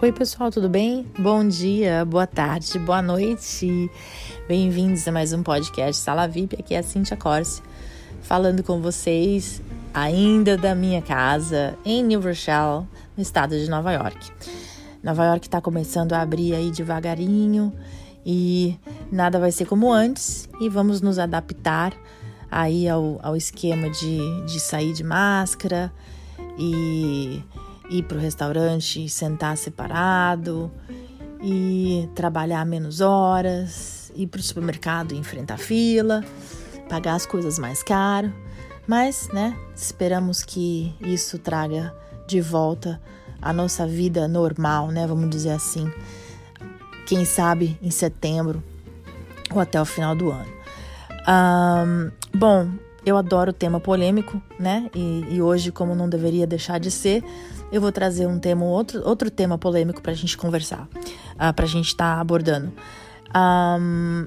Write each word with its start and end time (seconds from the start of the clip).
Oi, 0.00 0.12
pessoal, 0.12 0.48
tudo 0.48 0.68
bem? 0.68 1.04
Bom 1.18 1.48
dia, 1.48 2.04
boa 2.04 2.24
tarde, 2.24 2.78
boa 2.78 3.02
noite. 3.02 3.90
Bem-vindos 4.46 5.08
a 5.08 5.10
mais 5.10 5.32
um 5.32 5.42
podcast 5.42 6.00
Sala 6.00 6.28
VIP. 6.28 6.54
Aqui 6.56 6.72
é 6.72 6.78
a 6.78 6.84
Cintia 6.84 7.16
Corse, 7.16 7.60
falando 8.22 8.62
com 8.62 8.80
vocês 8.80 9.60
ainda 9.92 10.56
da 10.56 10.72
minha 10.72 11.02
casa 11.02 11.76
em 11.84 12.04
New 12.04 12.20
Rochelle, 12.20 12.86
no 13.16 13.22
estado 13.24 13.58
de 13.58 13.68
Nova 13.68 13.90
York. 13.90 14.30
Nova 15.02 15.24
York 15.24 15.48
está 15.48 15.60
começando 15.60 16.12
a 16.12 16.22
abrir 16.22 16.54
aí 16.54 16.70
devagarinho 16.70 17.72
e 18.24 18.78
nada 19.10 19.40
vai 19.40 19.50
ser 19.50 19.66
como 19.66 19.92
antes 19.92 20.48
e 20.60 20.68
vamos 20.68 21.00
nos 21.00 21.18
adaptar 21.18 21.92
aí 22.48 22.88
ao, 22.88 23.18
ao 23.20 23.34
esquema 23.34 23.90
de, 23.90 24.46
de 24.46 24.60
sair 24.60 24.92
de 24.92 25.02
máscara 25.02 25.92
e 26.56 27.42
ir 27.90 28.02
para 28.04 28.18
o 28.18 28.20
restaurante 28.20 29.04
e 29.04 29.08
sentar 29.08 29.56
separado, 29.56 30.70
e 31.40 32.08
trabalhar 32.14 32.64
menos 32.64 33.00
horas, 33.00 34.12
ir 34.14 34.26
para 34.26 34.40
o 34.40 34.42
supermercado 34.42 35.12
e 35.12 35.16
enfrentar 35.16 35.58
fila, 35.58 36.24
pagar 36.88 37.14
as 37.14 37.26
coisas 37.26 37.58
mais 37.58 37.82
caro. 37.82 38.32
Mas, 38.86 39.28
né, 39.32 39.56
esperamos 39.74 40.42
que 40.42 40.94
isso 41.00 41.38
traga 41.38 41.94
de 42.26 42.40
volta 42.40 43.00
a 43.40 43.52
nossa 43.52 43.86
vida 43.86 44.26
normal, 44.26 44.88
né, 44.88 45.06
vamos 45.06 45.30
dizer 45.30 45.50
assim. 45.50 45.92
Quem 47.06 47.24
sabe 47.24 47.78
em 47.82 47.90
setembro 47.90 48.62
ou 49.50 49.60
até 49.60 49.80
o 49.80 49.84
final 49.84 50.14
do 50.14 50.30
ano. 50.30 50.58
Um, 51.28 52.10
bom, 52.36 52.68
eu 53.04 53.16
adoro 53.16 53.52
tema 53.52 53.80
polêmico, 53.80 54.40
né? 54.58 54.90
E, 54.94 55.24
e, 55.30 55.42
hoje, 55.42 55.70
como 55.72 55.94
não 55.94 56.08
deveria 56.08 56.46
deixar 56.46 56.78
de 56.78 56.90
ser, 56.90 57.24
eu 57.70 57.80
vou 57.80 57.92
trazer 57.92 58.26
um 58.26 58.38
tema, 58.38 58.64
outro, 58.64 59.06
outro 59.06 59.30
tema 59.30 59.56
polêmico 59.58 60.02
para 60.02 60.12
a 60.12 60.14
gente 60.14 60.36
conversar, 60.36 60.82
uh, 60.82 61.00
ah, 61.38 61.52
para 61.52 61.64
a 61.64 61.68
gente 61.68 61.88
estar 61.88 62.16
tá 62.16 62.20
abordando. 62.20 62.72
Um, 63.34 64.24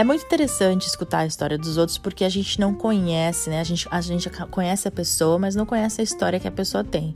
é 0.00 0.04
muito 0.04 0.24
interessante 0.24 0.86
escutar 0.86 1.18
a 1.18 1.26
história 1.26 1.58
dos 1.58 1.76
outros 1.76 1.98
porque 1.98 2.24
a 2.24 2.28
gente 2.30 2.58
não 2.58 2.72
conhece, 2.72 3.50
né? 3.50 3.60
A 3.60 3.64
gente, 3.64 3.86
a 3.90 4.00
gente 4.00 4.30
conhece 4.50 4.88
a 4.88 4.90
pessoa, 4.90 5.38
mas 5.38 5.54
não 5.54 5.66
conhece 5.66 6.00
a 6.00 6.04
história 6.04 6.40
que 6.40 6.48
a 6.48 6.50
pessoa 6.50 6.82
tem. 6.82 7.14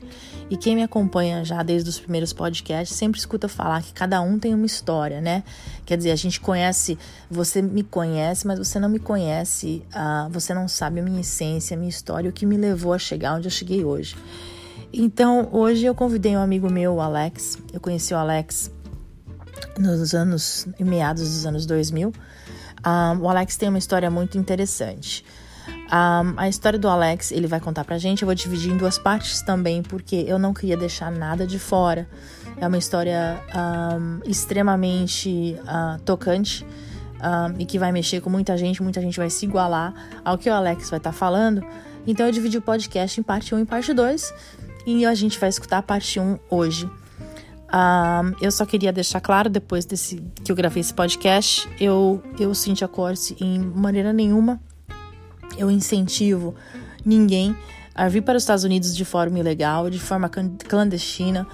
E 0.50 0.56
quem 0.58 0.76
me 0.76 0.82
acompanha 0.82 1.42
já 1.46 1.62
desde 1.62 1.88
os 1.88 1.98
primeiros 1.98 2.34
podcasts 2.34 2.94
sempre 2.94 3.18
escuta 3.18 3.48
falar 3.48 3.82
que 3.82 3.94
cada 3.94 4.20
um 4.20 4.38
tem 4.38 4.52
uma 4.52 4.66
história, 4.66 5.18
né? 5.22 5.42
Quer 5.86 5.96
dizer, 5.96 6.10
a 6.10 6.16
gente 6.16 6.38
conhece, 6.38 6.98
você 7.30 7.62
me 7.62 7.82
conhece, 7.82 8.46
mas 8.46 8.58
você 8.58 8.78
não 8.78 8.90
me 8.90 8.98
conhece, 8.98 9.82
uh, 9.88 10.28
você 10.30 10.52
não 10.52 10.68
sabe 10.68 11.00
a 11.00 11.02
minha 11.02 11.22
essência, 11.22 11.74
a 11.74 11.78
minha 11.78 11.88
história, 11.88 12.28
o 12.28 12.32
que 12.34 12.44
me 12.44 12.58
levou 12.58 12.92
a 12.92 12.98
chegar 12.98 13.34
onde 13.34 13.46
eu 13.46 13.50
cheguei 13.50 13.82
hoje. 13.82 14.14
Então, 14.92 15.48
hoje 15.52 15.86
eu 15.86 15.94
convidei 15.94 16.36
um 16.36 16.40
amigo 16.40 16.70
meu, 16.70 16.96
o 16.96 17.00
Alex. 17.00 17.56
Eu 17.72 17.80
conheci 17.80 18.12
o 18.12 18.18
Alex 18.18 18.70
nos 19.78 20.12
anos, 20.12 20.68
em 20.78 20.84
meados 20.84 21.22
dos 21.22 21.46
anos 21.46 21.64
2000. 21.64 22.12
Um, 22.86 23.22
o 23.22 23.28
Alex 23.28 23.56
tem 23.56 23.68
uma 23.68 23.78
história 23.78 24.10
muito 24.10 24.36
interessante. 24.38 25.24
Um, 25.68 26.34
a 26.36 26.48
história 26.48 26.78
do 26.78 26.88
Alex 26.88 27.30
ele 27.32 27.46
vai 27.46 27.60
contar 27.60 27.84
pra 27.84 27.98
gente. 27.98 28.22
Eu 28.22 28.26
vou 28.26 28.34
dividir 28.34 28.72
em 28.72 28.76
duas 28.76 28.98
partes 28.98 29.42
também, 29.42 29.82
porque 29.82 30.24
eu 30.26 30.38
não 30.38 30.52
queria 30.52 30.76
deixar 30.76 31.10
nada 31.10 31.46
de 31.46 31.58
fora. 31.58 32.08
É 32.56 32.66
uma 32.66 32.78
história 32.78 33.40
um, 33.54 34.20
extremamente 34.28 35.56
uh, 35.62 36.00
tocante 36.02 36.64
e 37.58 37.64
que 37.64 37.78
vai 37.78 37.90
mexer 37.90 38.20
com 38.20 38.28
muita 38.28 38.56
gente. 38.56 38.82
Muita 38.82 39.00
gente 39.00 39.16
vai 39.16 39.30
se 39.30 39.46
igualar 39.46 39.94
ao 40.22 40.36
que 40.36 40.50
o 40.50 40.52
Alex 40.52 40.90
vai 40.90 40.98
estar 40.98 41.10
tá 41.10 41.16
falando. 41.16 41.64
Então 42.06 42.26
eu 42.26 42.32
dividi 42.32 42.58
o 42.58 42.62
podcast 42.62 43.18
em 43.18 43.22
parte 43.22 43.54
1 43.54 43.60
e 43.60 43.64
parte 43.64 43.94
2. 43.94 44.34
E 44.86 45.06
a 45.06 45.14
gente 45.14 45.38
vai 45.38 45.48
escutar 45.48 45.78
a 45.78 45.82
parte 45.82 46.20
1 46.20 46.38
hoje. 46.50 46.88
Um, 47.74 48.36
eu 48.40 48.52
só 48.52 48.64
queria 48.64 48.92
deixar 48.92 49.20
claro, 49.20 49.50
depois 49.50 49.84
desse 49.84 50.22
que 50.44 50.52
eu 50.52 50.54
gravei 50.54 50.80
esse 50.80 50.94
podcast, 50.94 51.68
eu, 51.80 52.22
eu 52.38 52.54
Cintia 52.54 52.86
Corse, 52.86 53.36
em 53.40 53.58
maneira 53.58 54.12
nenhuma, 54.12 54.60
eu 55.58 55.68
incentivo 55.68 56.54
ninguém 57.04 57.56
a 57.92 58.08
vir 58.08 58.22
para 58.22 58.36
os 58.36 58.44
Estados 58.44 58.62
Unidos 58.62 58.94
de 58.94 59.04
forma 59.04 59.40
ilegal, 59.40 59.90
de 59.90 59.98
forma 59.98 60.28
clandestina 60.28 61.48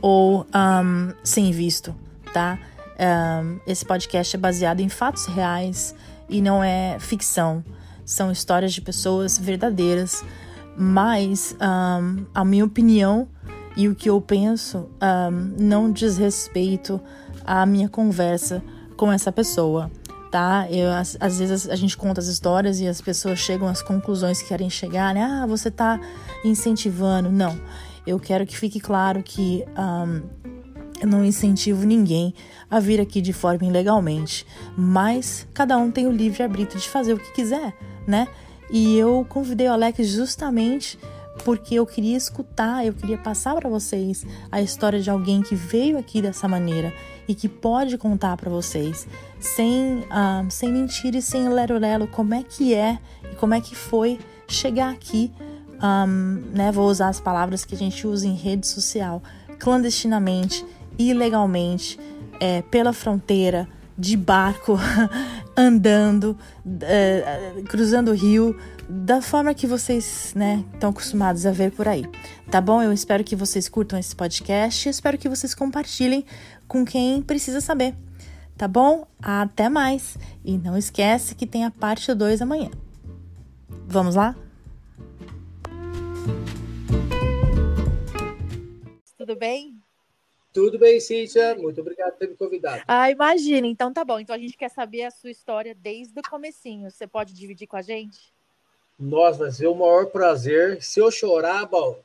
ou 0.00 0.46
um, 0.54 1.12
sem 1.22 1.52
visto, 1.52 1.94
tá? 2.32 2.58
Um, 2.98 3.60
esse 3.66 3.84
podcast 3.84 4.34
é 4.34 4.38
baseado 4.38 4.80
em 4.80 4.88
fatos 4.88 5.26
reais 5.26 5.94
e 6.26 6.40
não 6.40 6.64
é 6.64 6.98
ficção. 6.98 7.62
São 8.02 8.32
histórias 8.32 8.72
de 8.72 8.80
pessoas 8.80 9.36
verdadeiras, 9.36 10.24
mas 10.74 11.54
a 11.60 12.44
minha 12.44 12.64
opinião 12.64 13.28
e 13.76 13.88
o 13.88 13.94
que 13.94 14.08
eu 14.08 14.20
penso 14.20 14.88
um, 15.02 15.54
não 15.58 15.92
diz 15.92 16.16
respeito 16.16 17.00
à 17.44 17.66
minha 17.66 17.88
conversa 17.88 18.62
com 18.96 19.12
essa 19.12 19.30
pessoa, 19.30 19.90
tá? 20.30 20.66
Eu, 20.70 20.90
às, 20.90 21.16
às, 21.20 21.38
vezes 21.38 21.68
a 21.68 21.76
gente 21.76 21.96
conta 21.96 22.20
as 22.20 22.26
histórias 22.26 22.80
e 22.80 22.88
as 22.88 23.00
pessoas 23.00 23.38
chegam 23.38 23.68
às 23.68 23.82
conclusões 23.82 24.40
que 24.40 24.48
querem 24.48 24.70
chegar, 24.70 25.14
né? 25.14 25.22
Ah, 25.22 25.46
você 25.46 25.70
tá 25.70 26.00
incentivando. 26.42 27.30
Não, 27.30 27.60
eu 28.06 28.18
quero 28.18 28.46
que 28.46 28.56
fique 28.56 28.80
claro 28.80 29.22
que 29.22 29.62
um, 29.76 30.22
eu 31.00 31.08
não 31.08 31.22
incentivo 31.22 31.84
ninguém 31.84 32.34
a 32.70 32.80
vir 32.80 33.00
aqui 33.00 33.20
de 33.20 33.34
forma 33.34 33.66
ilegalmente, 33.66 34.46
mas 34.76 35.46
cada 35.52 35.76
um 35.76 35.90
tem 35.90 36.06
o 36.06 36.12
livre 36.12 36.42
arbítrio 36.42 36.80
de 36.80 36.88
fazer 36.88 37.12
o 37.12 37.18
que 37.18 37.32
quiser, 37.32 37.74
né? 38.06 38.26
E 38.70 38.96
eu 38.96 39.24
convidei 39.28 39.68
o 39.68 39.72
Alex 39.72 40.08
justamente 40.08 40.98
porque 41.44 41.74
eu 41.74 41.86
queria 41.86 42.16
escutar, 42.16 42.84
eu 42.84 42.92
queria 42.92 43.18
passar 43.18 43.54
para 43.54 43.68
vocês 43.68 44.24
a 44.50 44.60
história 44.60 45.00
de 45.00 45.10
alguém 45.10 45.42
que 45.42 45.54
veio 45.54 45.98
aqui 45.98 46.20
dessa 46.20 46.48
maneira 46.48 46.92
e 47.28 47.34
que 47.34 47.48
pode 47.48 47.98
contar 47.98 48.36
para 48.36 48.50
vocês, 48.50 49.06
sem, 49.40 49.98
uh, 49.98 50.50
sem 50.50 50.72
mentira 50.72 51.18
e 51.18 51.22
sem 51.22 51.48
lero-lero, 51.48 52.06
como 52.06 52.34
é 52.34 52.42
que 52.42 52.74
é 52.74 52.98
e 53.30 53.34
como 53.36 53.54
é 53.54 53.60
que 53.60 53.74
foi 53.74 54.18
chegar 54.48 54.92
aqui, 54.92 55.32
um, 55.82 56.42
né? 56.52 56.70
Vou 56.72 56.88
usar 56.88 57.08
as 57.08 57.20
palavras 57.20 57.64
que 57.64 57.74
a 57.74 57.78
gente 57.78 58.06
usa 58.06 58.26
em 58.26 58.34
rede 58.34 58.66
social, 58.66 59.22
clandestinamente, 59.58 60.64
ilegalmente, 60.98 61.98
é, 62.40 62.62
pela 62.62 62.92
fronteira, 62.92 63.68
de 63.98 64.16
barco, 64.16 64.78
andando, 65.56 66.36
uh, 66.64 67.64
cruzando 67.64 68.10
o 68.10 68.14
rio, 68.14 68.56
da 68.88 69.20
forma 69.20 69.54
que 69.54 69.66
vocês, 69.66 70.32
né, 70.36 70.64
estão 70.74 70.90
acostumados 70.90 71.46
a 71.46 71.52
ver 71.52 71.72
por 71.72 71.88
aí. 71.88 72.04
Tá 72.50 72.60
bom? 72.60 72.82
Eu 72.82 72.92
espero 72.92 73.24
que 73.24 73.34
vocês 73.34 73.68
curtam 73.68 73.98
esse 73.98 74.14
podcast 74.14 74.88
espero 74.88 75.18
que 75.18 75.28
vocês 75.28 75.54
compartilhem 75.54 76.24
com 76.68 76.84
quem 76.84 77.22
precisa 77.22 77.60
saber. 77.60 77.94
Tá 78.56 78.66
bom? 78.66 79.06
Até 79.20 79.68
mais. 79.68 80.16
E 80.44 80.56
não 80.56 80.76
esquece 80.76 81.34
que 81.34 81.46
tem 81.46 81.64
a 81.64 81.70
parte 81.70 82.12
2 82.12 82.40
amanhã. 82.40 82.70
Vamos 83.86 84.14
lá? 84.14 84.34
Tudo 89.16 89.36
bem? 89.36 89.85
Tudo 90.56 90.78
bem, 90.78 90.98
Cíntia. 90.98 91.54
Muito 91.54 91.82
obrigado 91.82 92.12
por 92.12 92.18
ter 92.18 92.28
me 92.30 92.34
convidado. 92.34 92.82
Ah, 92.88 93.10
imagina. 93.10 93.66
Então 93.66 93.92
tá 93.92 94.02
bom. 94.02 94.18
Então 94.18 94.34
a 94.34 94.38
gente 94.38 94.56
quer 94.56 94.70
saber 94.70 95.02
a 95.02 95.10
sua 95.10 95.30
história 95.30 95.74
desde 95.74 96.18
o 96.18 96.22
comecinho. 96.22 96.90
Você 96.90 97.06
pode 97.06 97.34
dividir 97.34 97.66
com 97.66 97.76
a 97.76 97.82
gente? 97.82 98.32
Nossa, 98.98 99.40
vai 99.40 99.50
ser 99.50 99.66
o 99.66 99.74
maior 99.74 100.06
prazer. 100.06 100.82
Se 100.82 100.98
eu 100.98 101.10
chorar, 101.10 101.66
bom, 101.66 101.98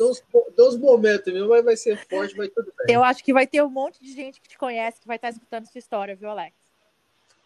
uns, 0.00 0.78
momentos 0.78 1.30
mesmo, 1.30 1.50
mas 1.50 1.62
vai 1.62 1.76
ser 1.76 1.98
forte, 2.08 2.34
vai 2.34 2.48
tudo 2.48 2.72
bem. 2.78 2.96
Eu 2.96 3.04
acho 3.04 3.22
que 3.22 3.34
vai 3.34 3.46
ter 3.46 3.62
um 3.62 3.68
monte 3.68 4.02
de 4.02 4.14
gente 4.14 4.40
que 4.40 4.48
te 4.48 4.56
conhece 4.56 4.98
que 4.98 5.06
vai 5.06 5.16
estar 5.16 5.28
escutando 5.28 5.66
sua 5.66 5.78
história, 5.78 6.16
viu, 6.16 6.30
Alex? 6.30 6.54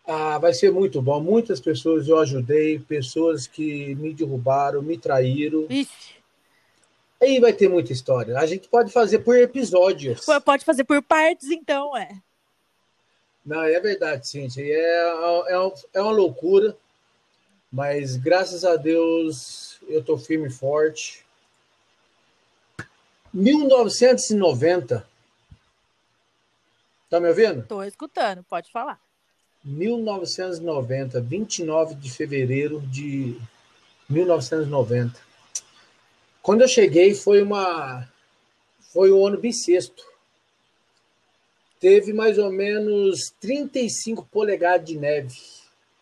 Ah, 0.06 0.38
vai 0.38 0.54
ser 0.54 0.70
muito 0.70 1.02
bom. 1.02 1.18
Muitas 1.18 1.60
pessoas 1.60 2.06
eu 2.06 2.16
ajudei, 2.20 2.78
pessoas 2.78 3.48
que 3.48 3.96
me 3.96 4.14
derrubaram, 4.14 4.80
me 4.80 4.96
traíram. 4.96 5.66
Ixi. 5.68 6.22
Aí 7.24 7.40
vai 7.40 7.54
ter 7.54 7.70
muita 7.70 7.90
história. 7.90 8.38
A 8.38 8.44
gente 8.44 8.68
pode 8.68 8.92
fazer 8.92 9.20
por 9.20 9.34
episódios. 9.34 10.26
Pode 10.44 10.62
fazer 10.62 10.84
por 10.84 11.02
partes, 11.02 11.50
então, 11.50 11.96
é. 11.96 12.20
Não, 13.44 13.62
é 13.62 13.80
verdade, 13.80 14.28
Cintia. 14.28 14.62
É, 14.62 15.54
é, 15.54 15.72
é 15.94 16.02
uma 16.02 16.12
loucura, 16.12 16.76
mas 17.72 18.16
graças 18.16 18.62
a 18.62 18.76
Deus 18.76 19.78
eu 19.88 20.04
tô 20.04 20.18
firme 20.18 20.48
e 20.48 20.52
forte. 20.52 21.24
1990. 23.32 25.06
Tá 27.08 27.20
me 27.20 27.28
ouvindo? 27.28 27.66
Tô 27.66 27.82
escutando, 27.82 28.44
pode 28.44 28.70
falar. 28.70 29.00
1990, 29.64 31.22
29 31.22 31.94
de 31.94 32.10
fevereiro 32.10 32.82
de 32.82 33.40
1990. 34.10 35.23
Quando 36.44 36.60
eu 36.60 36.68
cheguei 36.68 37.14
foi 37.14 37.40
uma 37.40 38.06
foi 38.92 39.10
o 39.10 39.26
ano 39.26 39.40
bissexto. 39.40 40.04
Teve 41.80 42.12
mais 42.12 42.36
ou 42.36 42.52
menos 42.52 43.30
35 43.40 44.26
polegadas 44.26 44.86
de 44.86 44.98
neve. 44.98 45.34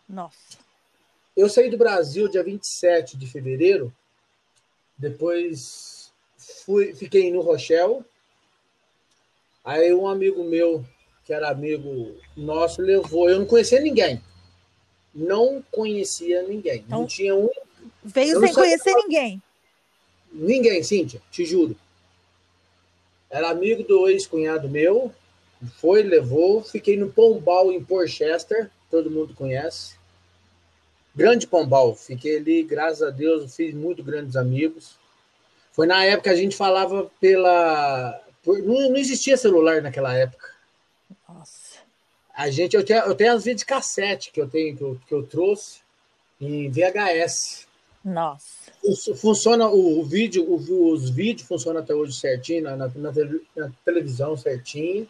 Nossa. 0.07 0.57
Eu 1.35 1.47
saí 1.47 1.69
do 1.69 1.77
Brasil 1.77 2.27
dia 2.27 2.43
27 2.43 3.17
de 3.17 3.25
fevereiro. 3.25 3.91
Depois 4.97 6.11
fui, 6.65 6.93
fiquei 6.93 7.31
no 7.31 7.39
Rochelle. 7.39 8.03
Aí 9.63 9.93
um 9.93 10.09
amigo 10.09 10.43
meu, 10.43 10.85
que 11.23 11.31
era 11.31 11.51
amigo 11.51 12.17
nosso, 12.35 12.81
levou. 12.81 13.29
Eu 13.29 13.39
não 13.39 13.45
conhecia 13.45 13.79
ninguém. 13.79 14.21
Não 15.15 15.63
conhecia 15.71 16.43
ninguém. 16.43 16.83
Então, 16.85 16.99
não 16.99 17.07
tinha 17.07 17.33
um. 17.33 17.49
Veio 18.03 18.41
sem 18.41 18.53
conhecer 18.53 18.93
ninguém. 18.95 19.41
Ninguém, 20.33 20.81
Cíntia, 20.81 21.21
te 21.31 21.45
juro. 21.45 21.75
Era 23.29 23.49
amigo 23.49 23.83
do 23.83 24.09
ex-cunhado 24.09 24.67
meu. 24.67 25.13
Foi, 25.77 26.01
levou. 26.03 26.63
Fiquei 26.63 26.97
no 26.97 27.11
Pombal 27.11 27.71
em 27.71 27.83
Porchester. 27.83 28.69
Todo 28.89 29.11
mundo 29.11 29.33
conhece. 29.33 29.95
Grande 31.15 31.47
Pombal. 31.47 31.95
Fiquei 31.95 32.37
ali, 32.37 32.63
graças 32.63 33.01
a 33.01 33.11
Deus, 33.11 33.55
fiz 33.55 33.73
muito 33.73 34.03
grandes 34.03 34.35
amigos. 34.35 34.97
Foi 35.71 35.87
na 35.87 36.03
época 36.03 36.23
que 36.23 36.29
a 36.29 36.35
gente 36.35 36.55
falava 36.55 37.09
pela. 37.19 38.21
Não, 38.45 38.89
não 38.89 38.97
existia 38.97 39.37
celular 39.37 39.81
naquela 39.81 40.13
época. 40.15 40.49
Nossa. 41.27 41.79
A 42.35 42.49
gente, 42.49 42.75
eu 42.75 42.83
tenho, 42.83 43.01
eu 43.01 43.15
tenho 43.15 43.33
as 43.33 43.43
vídeos 43.43 43.63
cassete 43.63 44.31
que 44.31 44.41
eu 44.41 44.49
tenho, 44.49 44.75
que 44.75 44.83
eu, 44.83 44.99
que 45.07 45.13
eu 45.13 45.23
trouxe 45.23 45.81
em 46.41 46.69
VHS. 46.69 47.67
Nossa. 48.03 48.62
Funciona 49.15 49.67
o, 49.67 49.99
o 49.99 50.03
vídeo, 50.03 50.43
o, 50.43 50.91
os 50.91 51.09
vídeos 51.09 51.47
funcionam 51.47 51.81
até 51.81 51.93
hoje 51.93 52.13
certinho, 52.13 52.63
na, 52.63 52.75
na, 52.75 52.91
na 53.55 53.71
televisão 53.85 54.35
certinho. 54.35 55.07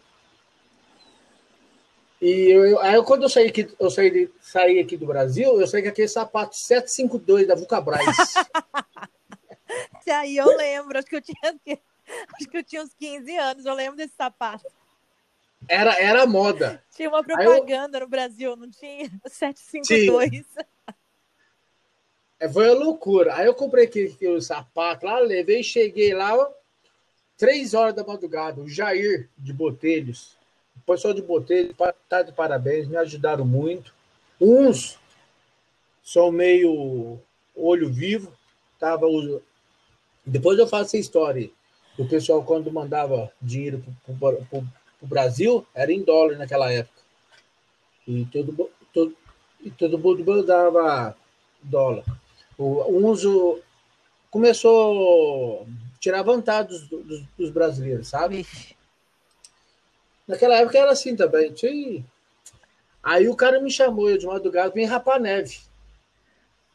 E 2.20 2.50
eu, 2.50 2.80
aí 2.80 3.02
quando 3.02 3.24
eu 3.24 3.28
saí 3.28 3.48
aqui, 3.48 3.68
eu 3.78 3.90
saí, 3.90 4.30
saí 4.40 4.78
aqui 4.78 4.96
do 4.96 5.06
Brasil, 5.06 5.60
eu 5.60 5.66
saí 5.66 5.82
com 5.82 5.88
aquele 5.88 6.08
sapato 6.08 6.56
752 6.56 7.46
da 7.46 7.54
Vulcabras. 7.54 8.00
aí 10.08 10.36
eu 10.36 10.46
lembro, 10.56 10.96
acho 10.96 11.08
que 11.08 11.16
eu 11.16 11.22
tinha 11.22 11.36
acho 11.42 12.48
que 12.48 12.56
eu 12.56 12.64
tinha 12.64 12.82
uns 12.82 12.94
15 12.94 13.36
anos, 13.36 13.66
eu 13.66 13.74
lembro 13.74 13.96
desse 13.96 14.14
sapato. 14.14 14.64
Era, 15.68 16.00
era 16.00 16.26
moda. 16.26 16.82
Tinha 16.94 17.08
uma 17.08 17.24
propaganda 17.24 17.98
eu... 17.98 18.02
no 18.02 18.08
Brasil, 18.08 18.56
não 18.56 18.70
tinha? 18.70 19.10
752. 19.26 20.30
Tinha. 20.30 20.44
É, 22.38 22.48
foi 22.48 22.68
uma 22.68 22.84
loucura. 22.84 23.34
Aí 23.34 23.46
eu 23.46 23.54
comprei 23.54 23.84
aquele, 23.84 24.12
aquele 24.12 24.40
sapato 24.40 25.06
lá, 25.06 25.18
levei, 25.18 25.62
cheguei 25.62 26.14
lá, 26.14 26.48
três 27.36 27.74
horas 27.74 27.94
da 27.94 28.04
madrugada. 28.04 28.60
O 28.60 28.68
Jair 28.68 29.28
de 29.38 29.52
Botelhos, 29.52 30.36
o 30.76 30.80
pessoal 30.80 31.14
de 31.14 31.22
Botelhos, 31.22 31.74
tá 32.08 32.22
de 32.22 32.32
parabéns, 32.32 32.88
me 32.88 32.96
ajudaram 32.96 33.44
muito. 33.44 33.94
Uns 34.40 34.98
são 36.02 36.30
meio 36.30 37.18
olho 37.56 37.90
vivo, 37.90 38.32
tava 38.78 39.06
depois 40.26 40.58
eu 40.58 40.66
faço 40.66 40.84
essa 40.84 40.98
história. 40.98 41.50
O 41.98 42.08
pessoal, 42.08 42.42
quando 42.42 42.72
mandava 42.72 43.30
dinheiro 43.40 43.84
para 44.04 44.48
o 45.00 45.06
Brasil, 45.06 45.66
era 45.74 45.92
em 45.92 46.02
dólar 46.02 46.36
naquela 46.36 46.72
época. 46.72 47.02
E 48.06 48.24
todo, 48.26 48.70
todo, 48.92 49.16
e 49.60 49.70
todo 49.70 49.98
mundo 49.98 50.24
mandava 50.24 51.16
dólar. 51.62 52.04
O 52.56 53.06
uso 53.08 53.60
começou 54.30 55.62
a 55.62 55.98
tirar 55.98 56.22
vantagem 56.22 56.68
dos, 56.68 56.88
dos, 56.88 57.22
dos 57.36 57.50
brasileiros, 57.50 58.08
sabe? 58.08 58.46
Naquela 60.26 60.56
época 60.56 60.78
era 60.78 60.90
assim 60.90 61.16
também. 61.16 61.52
Tinha... 61.52 62.04
Aí 63.02 63.28
o 63.28 63.36
cara 63.36 63.60
me 63.60 63.70
chamou 63.70 64.08
eu 64.08 64.18
de 64.18 64.26
madrugada, 64.26 64.72
vem 64.74 64.86
rapar 64.86 65.20
neve. 65.20 65.58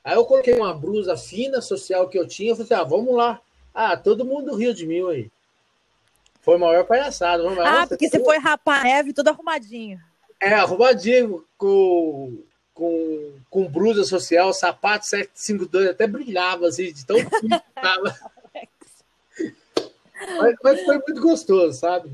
Aí 0.03 0.15
eu 0.15 0.25
coloquei 0.25 0.53
uma 0.53 0.73
blusa 0.73 1.17
fina, 1.17 1.61
social 1.61 2.07
que 2.07 2.17
eu 2.17 2.27
tinha, 2.27 2.51
eu 2.51 2.55
falei 2.55 2.71
assim, 2.71 2.81
ah, 2.81 2.87
vamos 2.87 3.15
lá. 3.15 3.41
Ah, 3.73 3.97
todo 3.97 4.25
mundo 4.25 4.55
riu 4.55 4.73
de 4.73 4.85
mim 4.85 5.07
aí. 5.09 5.31
Foi 6.41 6.55
a 6.55 6.59
maior 6.59 6.85
palhaçada. 6.85 7.43
Maior 7.43 7.65
ah, 7.65 7.87
porque 7.87 8.09
você 8.09 8.23
foi 8.23 8.37
rapar 8.37 8.83
neve 8.83 9.13
todo 9.13 9.27
arrumadinho. 9.27 9.99
É, 10.41 10.53
arrumadinho, 10.53 11.45
com, 11.57 12.41
com, 12.79 13.33
com 13.49 13.67
blusa 13.67 14.05
social, 14.05 14.53
sapato 14.53 15.05
752, 15.05 15.89
até 15.89 16.07
brilhava 16.07 16.67
assim, 16.67 16.93
de 16.93 17.05
tão 17.05 17.17
fino 17.41 17.61
tava. 17.75 18.17
mas, 20.37 20.55
mas 20.63 20.85
foi 20.85 20.97
muito 20.99 21.19
gostoso, 21.19 21.77
sabe? 21.77 22.09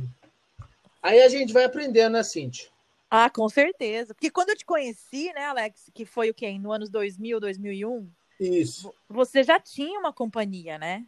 Aí 1.04 1.22
a 1.22 1.30
gente 1.30 1.54
vai 1.54 1.66
aprendendo, 1.66 2.14
né, 2.14 2.24
Cintia? 2.24 2.68
Ah, 3.12 3.30
com 3.30 3.48
certeza. 3.48 4.16
Porque 4.16 4.32
quando 4.32 4.50
eu 4.50 4.58
te 4.58 4.66
conheci, 4.66 5.32
né, 5.34 5.46
Alex, 5.46 5.92
que 5.94 6.04
foi 6.04 6.32
o 6.32 6.34
quê? 6.34 6.58
No 6.58 6.72
anos 6.72 6.90
2000, 6.90 7.40
2001? 7.40 8.10
Isso. 8.40 8.92
Você 9.08 9.44
já 9.44 9.60
tinha 9.60 10.00
uma 10.00 10.12
companhia, 10.12 10.80
né? 10.80 11.06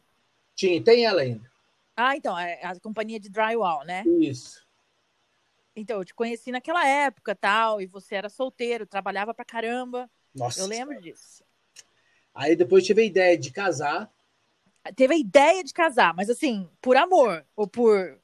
Tinha, 0.56 0.81
tem 0.83 1.03
ela 1.03 1.21
ainda. 1.21 1.50
Ah, 1.95 2.15
então, 2.15 2.38
é 2.38 2.63
a 2.63 2.80
companhia 2.80 3.19
de 3.19 3.27
drywall, 3.27 3.83
né? 3.83 4.03
Isso. 4.06 4.66
Então, 5.79 6.00
eu 6.00 6.06
te 6.06 6.15
conheci 6.15 6.51
naquela 6.51 6.85
época, 6.88 7.35
tal, 7.35 7.79
e 7.79 7.85
você 7.85 8.15
era 8.15 8.29
solteiro, 8.29 8.88
trabalhava 8.88 9.31
pra 9.31 9.45
caramba. 9.45 10.09
Nossa. 10.33 10.62
Eu 10.62 10.65
lembro 10.65 11.00
disso. 11.00 11.44
Aí 12.33 12.56
depois 12.56 12.83
tive 12.83 13.03
a 13.03 13.06
ideia 13.06 13.38
de 13.38 13.51
casar. 13.51 14.12
Teve 14.95 15.13
a 15.13 15.18
ideia 15.18 15.63
de 15.63 15.71
casar, 15.71 16.15
mas 16.15 16.31
assim, 16.31 16.68
por 16.81 16.97
amor 16.97 17.45
ou 17.56 17.68
por 17.68 18.19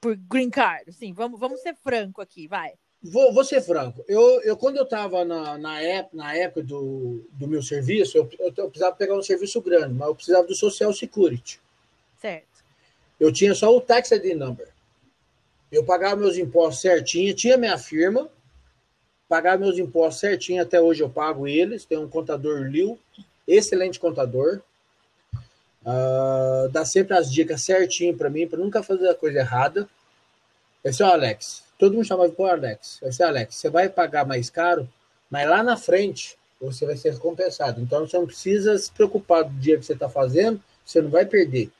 por 0.00 0.16
green 0.16 0.48
card, 0.48 0.88
assim, 0.88 1.12
vamos, 1.12 1.38
vamos 1.38 1.60
ser 1.60 1.74
franco 1.76 2.22
aqui, 2.22 2.48
vai. 2.48 2.72
Vou, 3.02 3.34
vou 3.34 3.44
ser 3.44 3.60
franco. 3.60 4.02
Eu, 4.08 4.40
eu 4.42 4.56
quando 4.56 4.78
eu 4.78 4.84
estava 4.84 5.24
na, 5.26 5.58
na, 5.58 5.80
época, 5.80 6.16
na 6.16 6.34
época 6.34 6.62
do, 6.62 7.26
do 7.32 7.46
meu 7.46 7.62
serviço, 7.62 8.16
eu, 8.16 8.28
eu, 8.38 8.52
eu, 8.56 8.68
precisava 8.68 8.96
pegar 8.96 9.14
um 9.16 9.22
serviço 9.22 9.60
grande, 9.60 9.92
mas 9.92 10.08
eu 10.08 10.14
precisava 10.14 10.46
do 10.46 10.54
Social 10.54 10.92
Security. 10.92 11.60
Certo. 12.18 12.64
Eu 13.18 13.30
tinha 13.30 13.54
só 13.54 13.74
o 13.74 13.80
Tax 13.80 14.10
ID 14.10 14.34
Number. 14.34 14.69
Eu 15.70 15.84
pagava 15.84 16.16
meus 16.16 16.36
impostos 16.36 16.82
certinho, 16.82 17.34
tinha 17.34 17.56
minha 17.56 17.78
firma, 17.78 18.28
pagava 19.28 19.58
meus 19.58 19.78
impostos 19.78 20.20
certinho, 20.20 20.62
até 20.62 20.80
hoje 20.80 21.02
eu 21.02 21.08
pago 21.08 21.46
eles. 21.46 21.84
Tem 21.84 21.98
um 21.98 22.08
contador 22.08 22.62
Liu, 22.62 22.98
excelente 23.46 23.98
contador. 24.00 24.60
Uh, 25.82 26.68
dá 26.70 26.84
sempre 26.84 27.16
as 27.16 27.32
dicas 27.32 27.62
certinho 27.62 28.16
para 28.16 28.28
mim, 28.28 28.46
para 28.46 28.58
nunca 28.58 28.82
fazer 28.82 29.08
a 29.08 29.14
coisa 29.14 29.38
errada. 29.38 29.88
Esse 30.84 31.02
é 31.02 31.06
o 31.06 31.10
Alex 31.10 31.62
todo 31.80 31.94
mundo 31.94 32.04
chamava 32.04 32.28
de 32.28 32.42
Alex. 32.42 32.98
Vai 33.00 33.10
ser 33.10 33.22
Alex, 33.22 33.56
você 33.56 33.70
vai 33.70 33.88
pagar 33.88 34.26
mais 34.26 34.50
caro, 34.50 34.86
mas 35.30 35.48
lá 35.48 35.62
na 35.62 35.78
frente 35.78 36.36
você 36.60 36.84
vai 36.84 36.96
ser 36.96 37.14
recompensado. 37.14 37.80
Então 37.80 38.06
você 38.06 38.18
não 38.18 38.26
precisa 38.26 38.76
se 38.76 38.92
preocupar 38.92 39.44
do 39.44 39.58
dia 39.58 39.78
que 39.78 39.86
você 39.86 39.94
está 39.94 40.08
fazendo, 40.08 40.62
você 40.84 41.00
não 41.00 41.08
vai 41.08 41.24
perder. 41.24 41.70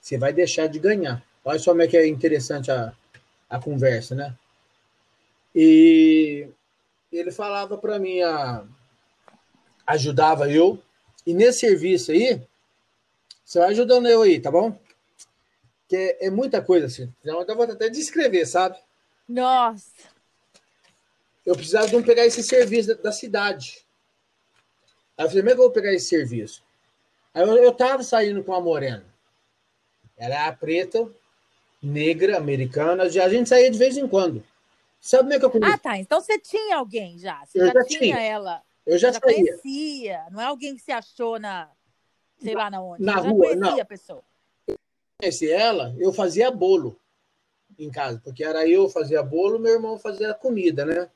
Você 0.00 0.18
vai 0.18 0.34
deixar 0.34 0.66
de 0.66 0.78
ganhar. 0.78 1.22
Olha 1.44 1.58
só 1.58 1.70
como 1.70 1.82
é 1.82 1.88
que 1.88 1.96
é 1.96 2.06
interessante 2.06 2.70
a, 2.70 2.92
a 3.48 3.58
conversa, 3.58 4.14
né? 4.14 4.36
E 5.54 6.48
ele 7.12 7.32
falava 7.32 7.76
para 7.76 7.98
mim, 7.98 8.20
a, 8.20 8.64
ajudava 9.86 10.50
eu. 10.50 10.80
E 11.26 11.34
nesse 11.34 11.60
serviço 11.60 12.12
aí, 12.12 12.40
você 13.44 13.58
vai 13.58 13.70
ajudando 13.70 14.08
eu 14.08 14.22
aí, 14.22 14.40
tá 14.40 14.50
bom? 14.50 14.78
Que 15.88 15.96
é, 15.96 16.26
é 16.26 16.30
muita 16.30 16.62
coisa 16.62 16.86
assim. 16.86 17.12
Então, 17.20 17.42
eu 17.42 17.56
vou 17.56 17.64
até 17.64 17.88
descrever, 17.88 18.46
sabe? 18.46 18.78
Nossa! 19.28 19.90
Eu 21.44 21.54
precisava 21.56 21.88
de 21.88 21.96
um 21.96 22.02
pegar 22.02 22.24
esse 22.26 22.42
serviço 22.42 22.88
da, 22.88 23.02
da 23.02 23.12
cidade. 23.12 23.84
Aí 25.16 25.24
eu 25.24 25.28
falei, 25.28 25.42
como 25.42 25.50
é 25.50 25.54
que 25.54 25.60
eu 25.60 25.64
vou 25.64 25.72
pegar 25.72 25.92
esse 25.92 26.06
serviço? 26.06 26.62
Aí 27.34 27.42
eu, 27.42 27.56
eu 27.56 27.72
tava 27.72 28.02
saindo 28.02 28.44
com 28.44 28.54
a 28.54 28.60
morena. 28.60 29.04
Ela 30.16 30.34
é 30.34 30.48
a 30.48 30.52
preta, 30.52 31.10
negra, 31.82 32.36
americana. 32.36 33.08
Já, 33.08 33.24
a 33.24 33.28
gente 33.28 33.48
saía 33.48 33.70
de 33.70 33.78
vez 33.78 33.96
em 33.96 34.06
quando. 34.06 34.42
Sabe 35.00 35.24
como 35.24 35.34
é 35.34 35.38
que 35.38 35.44
eu 35.44 35.50
conheci? 35.50 35.72
Ah, 35.72 35.78
tá. 35.78 35.96
Então 35.98 36.20
você 36.20 36.38
tinha 36.38 36.76
alguém 36.76 37.18
já. 37.18 37.44
Você 37.46 37.60
eu 37.60 37.66
já, 37.66 37.72
já 37.72 37.84
tinha, 37.84 38.00
tinha, 38.00 38.20
ela. 38.20 38.62
Eu 38.86 38.98
já, 38.98 39.12
já 39.12 39.20
saía. 39.20 39.36
conhecia. 39.36 40.26
Não 40.30 40.40
é 40.40 40.44
alguém 40.44 40.74
que 40.74 40.82
se 40.82 40.92
achou 40.92 41.38
na. 41.38 41.70
Sei 42.38 42.54
lá 42.54 42.70
na 42.70 42.82
onde. 42.82 43.02
Na 43.02 43.20
você 43.20 43.28
rua, 43.28 43.48
já 43.48 43.56
conhecia 43.60 43.82
a 43.82 43.86
pessoa. 43.86 44.22
Eu 44.68 44.76
conheci 45.18 45.50
ela, 45.50 45.94
eu 45.98 46.12
fazia 46.12 46.50
bolo 46.50 46.98
em 47.78 47.90
casa, 47.90 48.20
porque 48.22 48.44
era 48.44 48.66
eu 48.66 48.88
fazia 48.88 49.22
bolo, 49.22 49.58
meu 49.58 49.72
irmão 49.72 49.98
fazia 49.98 50.34
comida, 50.34 50.84
né? 50.84 51.08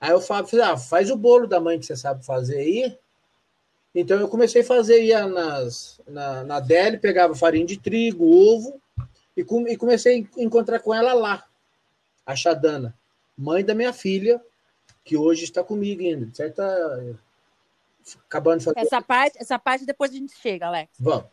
Aí 0.00 0.10
eu 0.10 0.20
falei, 0.20 0.60
ah, 0.62 0.76
faz 0.76 1.10
o 1.10 1.16
bolo 1.16 1.46
da 1.46 1.60
mãe 1.60 1.78
que 1.78 1.86
você 1.86 1.96
sabe 1.96 2.24
fazer 2.24 2.58
aí. 2.58 2.98
Então 3.94 4.18
eu 4.18 4.28
comecei 4.28 4.62
a 4.62 4.64
fazer 4.64 5.02
ia 5.02 5.26
nas, 5.26 6.00
na, 6.06 6.44
na 6.44 6.60
Deli, 6.60 6.98
pegava 6.98 7.34
farinha 7.34 7.64
de 7.64 7.78
trigo, 7.78 8.24
ovo, 8.26 8.80
e, 9.36 9.44
com, 9.44 9.66
e 9.66 9.76
comecei 9.76 10.28
a 10.36 10.42
encontrar 10.42 10.80
com 10.80 10.94
ela 10.94 11.12
lá, 11.12 11.44
a 12.24 12.34
Xadana, 12.34 12.96
mãe 13.36 13.64
da 13.64 13.74
minha 13.74 13.92
filha, 13.92 14.40
que 15.04 15.16
hoje 15.16 15.44
está 15.44 15.62
comigo 15.62 16.02
ainda, 16.02 16.32
certo? 16.34 16.62
Acabando 18.26 18.58
de 18.60 18.64
fazer. 18.64 18.80
Essa 18.80 19.02
parte, 19.02 19.38
essa 19.38 19.58
parte 19.58 19.84
depois 19.84 20.10
a 20.10 20.14
gente 20.14 20.34
chega, 20.36 20.66
Alex. 20.66 20.92
Vamos. 20.98 21.26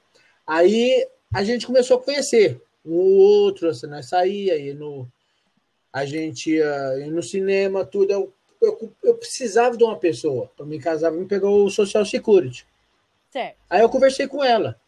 Aí 0.45 1.07
a 1.33 1.43
gente 1.43 1.65
começou 1.65 1.97
a 1.97 2.03
conhecer 2.03 2.61
um 2.85 2.95
outro, 2.95 3.69
assim, 3.69 3.87
nós 3.87 4.07
saía, 4.07 4.57
e 4.57 4.73
no, 4.73 5.07
a 5.93 6.05
gente 6.05 6.51
ia, 6.51 6.99
ia 6.99 7.11
no 7.11 7.21
cinema, 7.21 7.85
tudo. 7.85 8.11
Eu, 8.11 8.33
eu, 8.61 8.93
eu, 9.03 9.15
precisava 9.15 9.77
de 9.77 9.83
uma 9.83 9.97
pessoa 9.97 10.51
para 10.55 10.65
me 10.65 10.79
casar, 10.79 11.11
me 11.11 11.25
pegou 11.25 11.65
o 11.65 11.69
Social 11.69 12.05
Security. 12.05 12.65
Certo. 13.29 13.57
Aí 13.69 13.81
eu 13.81 13.89
conversei 13.89 14.27
com 14.27 14.43
ela. 14.43 14.79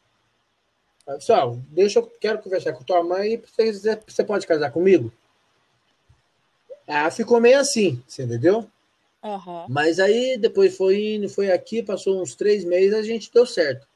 Pessoal, 1.05 1.57
deixa 1.69 1.99
eu 1.99 2.07
quero 2.19 2.39
conversar 2.39 2.73
com 2.73 2.83
tua 2.83 3.03
mãe 3.03 3.33
e 3.33 3.37
você, 3.37 3.99
você 4.07 4.23
pode 4.23 4.47
casar 4.47 4.71
comigo? 4.71 5.11
Ah, 6.87 7.09
ficou 7.11 7.39
meio 7.41 7.59
assim, 7.59 8.01
você 8.07 8.23
entendeu? 8.23 8.69
Aham. 9.23 9.65
Mas 9.69 9.99
aí 9.99 10.37
depois 10.37 10.75
foi 10.75 11.15
indo, 11.15 11.29
foi 11.29 11.51
aqui, 11.51 11.83
passou 11.83 12.21
uns 12.21 12.35
três 12.35 12.63
meses, 12.63 12.93
a 12.93 13.03
gente 13.03 13.31
deu 13.33 13.45
certo. 13.45 13.87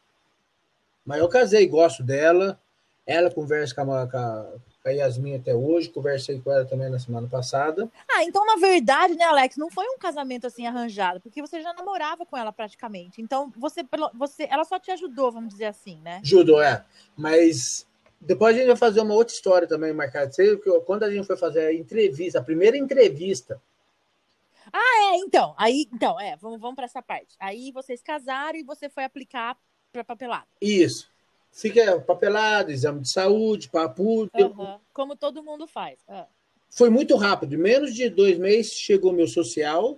Mas 1.05 1.19
eu 1.19 1.29
casei, 1.29 1.65
gosto 1.67 2.03
dela. 2.03 2.59
Ela 3.05 3.31
conversa 3.31 3.73
com 3.73 3.93
a, 3.93 4.07
com 4.09 4.17
a, 4.17 4.53
com 4.87 4.91
a 4.91 4.93
Yasmin 4.93 5.35
até 5.35 5.53
hoje, 5.53 5.89
conversei 5.89 6.39
com 6.39 6.51
ela 6.51 6.65
também 6.65 6.89
na 6.89 6.97
semana 6.97 7.27
passada. 7.27 7.89
Ah, 8.09 8.23
então 8.23 8.45
na 8.45 8.55
verdade, 8.55 9.15
né, 9.15 9.25
Alex, 9.25 9.57
não 9.57 9.69
foi 9.69 9.85
um 9.85 9.97
casamento 9.97 10.47
assim 10.47 10.65
arranjado, 10.65 11.19
porque 11.19 11.41
você 11.41 11.61
já 11.61 11.73
namorava 11.73 12.25
com 12.25 12.37
ela 12.37 12.53
praticamente. 12.53 13.21
Então 13.21 13.51
você, 13.57 13.81
você, 14.13 14.47
ela 14.49 14.63
só 14.63 14.79
te 14.79 14.89
ajudou, 14.91 15.31
vamos 15.31 15.49
dizer 15.49 15.65
assim, 15.65 15.99
né? 16.01 16.21
Judô, 16.23 16.61
é. 16.61 16.85
Mas 17.17 17.85
depois 18.21 18.55
a 18.55 18.59
gente 18.59 18.67
vai 18.67 18.77
fazer 18.77 19.01
uma 19.01 19.13
outra 19.13 19.33
história 19.33 19.67
também 19.67 19.93
marcada. 19.93 20.31
Quando 20.85 21.03
a 21.03 21.11
gente 21.11 21.27
foi 21.27 21.35
fazer 21.35 21.67
a 21.67 21.73
entrevista, 21.73 22.39
a 22.39 22.43
primeira 22.43 22.77
entrevista, 22.77 23.61
É, 24.73 25.17
então, 25.17 25.53
aí, 25.57 25.87
então, 25.93 26.19
é, 26.19 26.35
vamos, 26.37 26.59
vamos 26.59 26.75
para 26.75 26.85
essa 26.85 27.01
parte. 27.01 27.35
Aí 27.39 27.71
vocês 27.71 28.01
casaram 28.01 28.57
e 28.57 28.63
você 28.63 28.89
foi 28.89 29.03
aplicar 29.03 29.57
para 29.91 30.03
papelada. 30.03 30.47
isso. 30.61 31.09
Fica 31.57 31.99
papelado, 32.01 32.69
exame 32.71 32.99
de 33.01 33.09
saúde, 33.09 33.67
papo. 33.67 34.29
Aham. 34.31 34.79
Como 34.93 35.15
todo 35.15 35.41
mundo 35.41 35.65
faz. 35.65 35.97
Ah. 36.07 36.27
Foi 36.69 36.87
muito 36.87 37.15
rápido. 37.15 37.55
Em 37.55 37.57
menos 37.57 37.95
de 37.95 38.11
dois 38.11 38.37
meses 38.37 38.73
chegou 38.73 39.11
meu 39.11 39.27
social, 39.27 39.97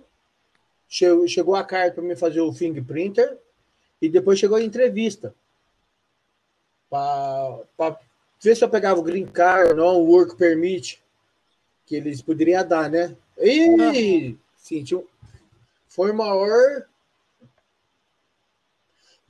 che- 0.88 1.28
chegou 1.28 1.54
a 1.54 1.62
carta 1.62 1.96
para 1.96 2.02
me 2.02 2.16
fazer 2.16 2.40
o 2.40 2.50
fingerprinter 2.50 3.36
e 4.00 4.08
depois 4.08 4.38
chegou 4.38 4.56
a 4.56 4.62
entrevista 4.62 5.34
para 6.88 7.60
ver 8.42 8.56
se 8.56 8.64
eu 8.64 8.70
pegava 8.70 8.98
o 8.98 9.02
green 9.02 9.26
card 9.26 9.70
ou 9.72 9.76
não, 9.76 10.00
o 10.00 10.06
work 10.10 10.36
permit 10.36 10.98
que 11.84 11.94
eles 11.96 12.22
poderiam 12.22 12.66
dar, 12.66 12.88
né? 12.88 13.14
E 13.36 14.34
sim, 14.56 14.82
tinha 14.82 14.98
um- 14.98 15.06
foi 15.88 16.10
o 16.10 16.14
maior 16.16 16.86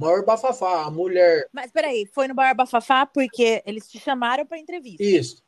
maior 0.00 0.24
bafafá. 0.24 0.84
A 0.84 0.90
mulher, 0.90 1.48
Mas 1.52 1.70
peraí, 1.70 2.06
foi 2.06 2.26
no 2.26 2.34
Bar 2.34 2.54
Bafafá 2.54 3.04
porque 3.04 3.62
eles 3.66 3.88
te 3.88 3.98
chamaram 3.98 4.46
para 4.46 4.58
entrevista. 4.58 5.02
isso, 5.02 5.42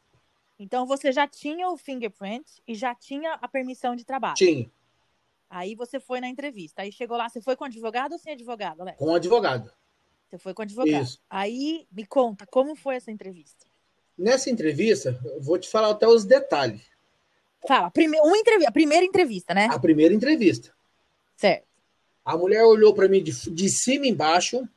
Então 0.58 0.86
você 0.86 1.10
já 1.10 1.26
tinha 1.26 1.68
o 1.68 1.76
fingerprint 1.76 2.44
e 2.68 2.74
já 2.74 2.94
tinha 2.94 3.32
a 3.34 3.48
permissão 3.48 3.96
de 3.96 4.04
trabalho. 4.04 4.34
tinha, 4.34 4.70
Aí 5.48 5.74
você 5.74 6.00
foi 6.00 6.20
na 6.20 6.28
entrevista. 6.28 6.82
Aí 6.82 6.90
chegou 6.92 7.16
lá, 7.16 7.28
você 7.28 7.40
foi 7.40 7.56
com 7.56 7.64
advogado 7.64 8.12
ou 8.12 8.18
sem 8.18 8.32
advogado, 8.32 8.80
Alex? 8.80 8.98
com 8.98 9.14
advogado. 9.14 9.70
Você 10.28 10.38
foi 10.38 10.54
com 10.54 10.62
advogado. 10.62 11.02
Isso. 11.02 11.20
Aí 11.28 11.86
me 11.92 12.06
conta, 12.06 12.46
como 12.46 12.74
foi 12.74 12.96
essa 12.96 13.10
entrevista? 13.10 13.66
Nessa 14.16 14.50
entrevista, 14.50 15.18
eu 15.24 15.42
vou 15.42 15.58
te 15.58 15.68
falar 15.68 15.90
até 15.90 16.06
os 16.06 16.24
detalhes. 16.24 16.80
Fala, 17.66 17.90
prime... 17.90 18.18
uma 18.20 18.36
entrevista, 18.36 18.68
a 18.70 18.72
primeira 18.72 19.04
entrevista, 19.04 19.54
né? 19.54 19.68
A 19.70 19.78
primeira 19.78 20.14
entrevista. 20.14 20.74
Certo. 21.36 21.66
A 22.24 22.36
mulher 22.36 22.64
olhou 22.64 22.94
para 22.94 23.08
mim 23.08 23.22
de, 23.22 23.32
de 23.50 23.68
cima 23.68 24.06
embaixo. 24.06 24.68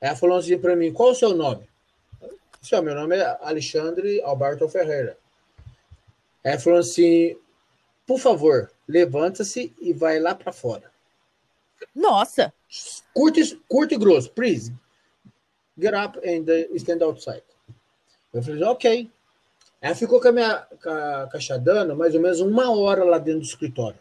Ela 0.00 0.16
falou 0.16 0.38
assim 0.38 0.58
para 0.58 0.76
mim: 0.76 0.92
qual 0.92 1.10
o 1.10 1.14
seu 1.14 1.34
nome? 1.34 1.68
Eu 2.20 2.38
disse, 2.60 2.74
"Ó, 2.74 2.82
meu 2.82 2.94
nome 2.94 3.16
é 3.16 3.38
Alexandre 3.40 4.20
Alberto 4.22 4.68
Ferreira. 4.68 5.16
Ela 6.44 6.58
falou 6.58 6.78
assim: 6.80 7.36
por 8.06 8.18
favor, 8.18 8.70
levanta-se 8.86 9.74
e 9.80 9.92
vai 9.92 10.18
lá 10.18 10.34
para 10.34 10.52
fora. 10.52 10.90
Nossa, 11.94 12.52
Curto, 13.14 13.40
curto 13.68 13.94
e 13.94 13.96
grosso, 13.96 14.30
please. 14.30 14.72
Get 15.78 15.94
up 15.94 16.18
and 16.18 16.44
uh, 16.50 16.76
stand 16.76 17.02
outside. 17.02 17.42
Eu 18.32 18.42
falei, 18.42 18.62
ok. 18.64 19.10
Ela 19.80 19.94
ficou 19.94 20.20
com 20.20 20.28
a 20.28 20.32
minha 20.32 20.66
com 20.82 20.90
a, 20.90 21.28
com 21.30 21.36
a 21.36 21.40
Xadana 21.40 21.94
mais 21.94 22.14
ou 22.14 22.20
menos 22.20 22.40
uma 22.40 22.70
hora 22.70 23.04
lá 23.04 23.18
dentro 23.18 23.40
do 23.40 23.46
escritório. 23.46 24.00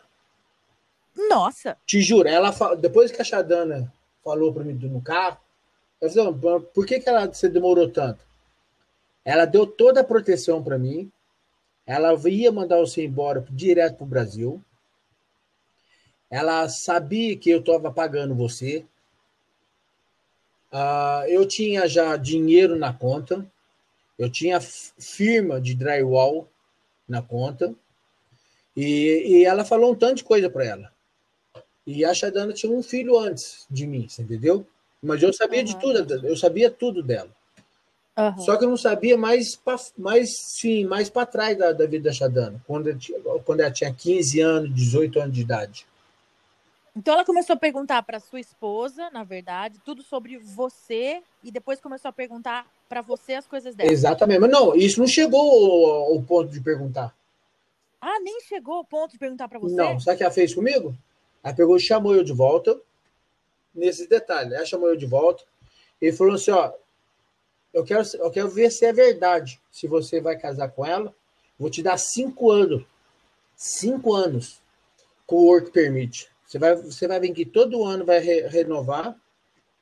Nossa. 1.29 1.77
Te 1.85 2.01
juro, 2.01 2.27
ela 2.27 2.51
fa- 2.51 2.75
depois 2.75 3.11
que 3.11 3.21
a 3.21 3.25
Xadana 3.25 3.91
falou 4.23 4.53
para 4.53 4.63
mim 4.63 4.73
no 4.73 5.01
carro, 5.01 5.37
eu 6.01 6.09
falei, 6.09 6.25
"Não, 6.25 6.61
por 6.61 6.85
que, 6.85 6.99
que 6.99 7.09
ela 7.09 7.25
você 7.27 7.47
demorou 7.49 7.89
tanto? 7.89 8.25
Ela 9.23 9.45
deu 9.45 9.65
toda 9.65 10.01
a 10.01 10.03
proteção 10.03 10.63
para 10.63 10.77
mim. 10.77 11.11
Ela 11.85 12.13
ia 12.29 12.51
mandar 12.51 12.79
você 12.79 13.03
embora 13.03 13.45
direto 13.49 13.97
para 13.97 14.03
o 14.03 14.07
Brasil. 14.07 14.61
Ela 16.29 16.67
sabia 16.69 17.35
que 17.37 17.49
eu 17.49 17.59
estava 17.59 17.91
pagando 17.91 18.35
você. 18.35 18.85
Ah, 20.71 21.23
eu 21.27 21.47
tinha 21.47 21.87
já 21.87 22.15
dinheiro 22.17 22.75
na 22.75 22.93
conta. 22.93 23.45
Eu 24.17 24.29
tinha 24.29 24.59
firma 24.61 25.59
de 25.59 25.73
drywall 25.73 26.47
na 27.07 27.21
conta. 27.21 27.73
E, 28.75 29.23
e 29.25 29.45
ela 29.45 29.63
falou 29.65 29.91
um 29.91 29.95
tanto 29.95 30.15
de 30.17 30.23
coisa 30.23 30.49
para 30.49 30.65
ela. 30.65 30.94
E 31.85 32.03
a 32.03 32.13
Shadana 32.13 32.53
tinha 32.53 32.71
um 32.71 32.81
filho 32.81 33.17
antes 33.17 33.65
de 33.69 33.85
mim, 33.85 34.07
você 34.07 34.21
entendeu? 34.23 34.65
Mas 35.01 35.21
eu 35.21 35.31
sabia 35.31 35.63
de 35.63 35.73
Aham. 35.73 35.79
tudo, 36.03 36.27
eu 36.27 36.35
sabia 36.35 36.71
tudo 36.71 37.03
dela. 37.03 37.29
Aham. 38.17 38.37
Só 38.41 38.57
que 38.57 38.63
eu 38.65 38.69
não 38.69 38.77
sabia 38.77 39.17
mais, 39.17 39.55
pra, 39.55 39.75
mais 39.97 40.37
sim, 40.37 40.85
mais 40.85 41.09
para 41.09 41.25
trás 41.27 41.57
da, 41.57 41.71
da 41.73 41.85
vida 41.85 42.09
da 42.09 42.13
Shadana, 42.13 42.63
quando, 42.65 42.87
eu 42.87 42.97
tinha- 42.97 43.19
quando 43.45 43.59
ela 43.59 43.71
tinha 43.71 43.93
15 43.93 44.39
anos, 44.39 44.73
18 44.73 45.19
anos 45.19 45.35
de 45.35 45.41
idade. 45.41 45.85
Então 46.95 47.13
ela 47.13 47.25
começou 47.25 47.53
a 47.55 47.59
perguntar 47.59 48.01
para 48.03 48.21
sua 48.21 48.39
esposa, 48.39 49.09
na 49.11 49.23
verdade, 49.23 49.79
tudo 49.83 50.01
sobre 50.01 50.37
você 50.37 51.21
e 51.43 51.51
depois 51.51 51.81
começou 51.81 52.07
a 52.09 52.13
perguntar 52.13 52.65
para 52.87 53.01
você 53.01 53.33
as 53.33 53.45
coisas 53.45 53.75
dela. 53.75 53.91
Exatamente. 53.91 54.39
Mas 54.39 54.49
não, 54.49 54.73
isso 54.75 54.99
não 54.99 55.07
chegou 55.07 55.41
ao, 55.91 56.13
ao 56.13 56.21
ponto 56.23 56.49
de 56.51 56.61
perguntar. 56.61 57.13
Ah, 57.99 58.19
nem 58.21 58.39
chegou 58.41 58.75
ao 58.75 58.85
ponto 58.85 59.11
de 59.11 59.17
perguntar 59.19 59.49
para 59.49 59.59
você? 59.59 59.75
Não, 59.75 59.99
sabe 59.99 60.15
o 60.15 60.17
que 60.17 60.23
ela 60.23 60.31
fez 60.33 60.55
comigo? 60.55 60.95
Ela 61.45 61.53
pegou 61.53 61.77
e 61.77 61.79
chamou 61.79 62.15
eu 62.15 62.23
de 62.23 62.33
volta, 62.33 62.81
nesses 63.73 64.07
detalhes. 64.07 64.51
Ela 64.51 64.65
chamou 64.65 64.89
eu 64.89 64.97
de 64.97 65.05
volta 65.05 65.43
e 66.01 66.11
falou 66.11 66.33
assim: 66.33 66.49
ó, 66.49 66.73
eu 67.71 67.83
quero, 67.85 68.03
eu 68.15 68.31
quero 68.31 68.49
ver 68.49 68.71
se 68.71 68.83
é 68.83 68.91
verdade. 68.91 69.61
Se 69.71 69.87
você 69.87 70.19
vai 70.19 70.35
casar 70.39 70.69
com 70.69 70.83
ela, 70.83 71.15
vou 71.59 71.69
te 71.69 71.83
dar 71.83 71.97
cinco 71.97 72.49
anos. 72.49 72.83
Cinco 73.55 74.13
anos 74.15 74.59
com 75.27 75.35
o 75.35 75.45
work 75.45 75.69
permit. 75.71 76.27
Você 76.47 76.57
vai, 76.57 76.75
você 76.75 77.07
vai 77.07 77.19
vir 77.19 77.31
aqui 77.31 77.45
todo 77.45 77.85
ano, 77.85 78.03
vai 78.03 78.19
re- 78.19 78.47
renovar. 78.47 79.15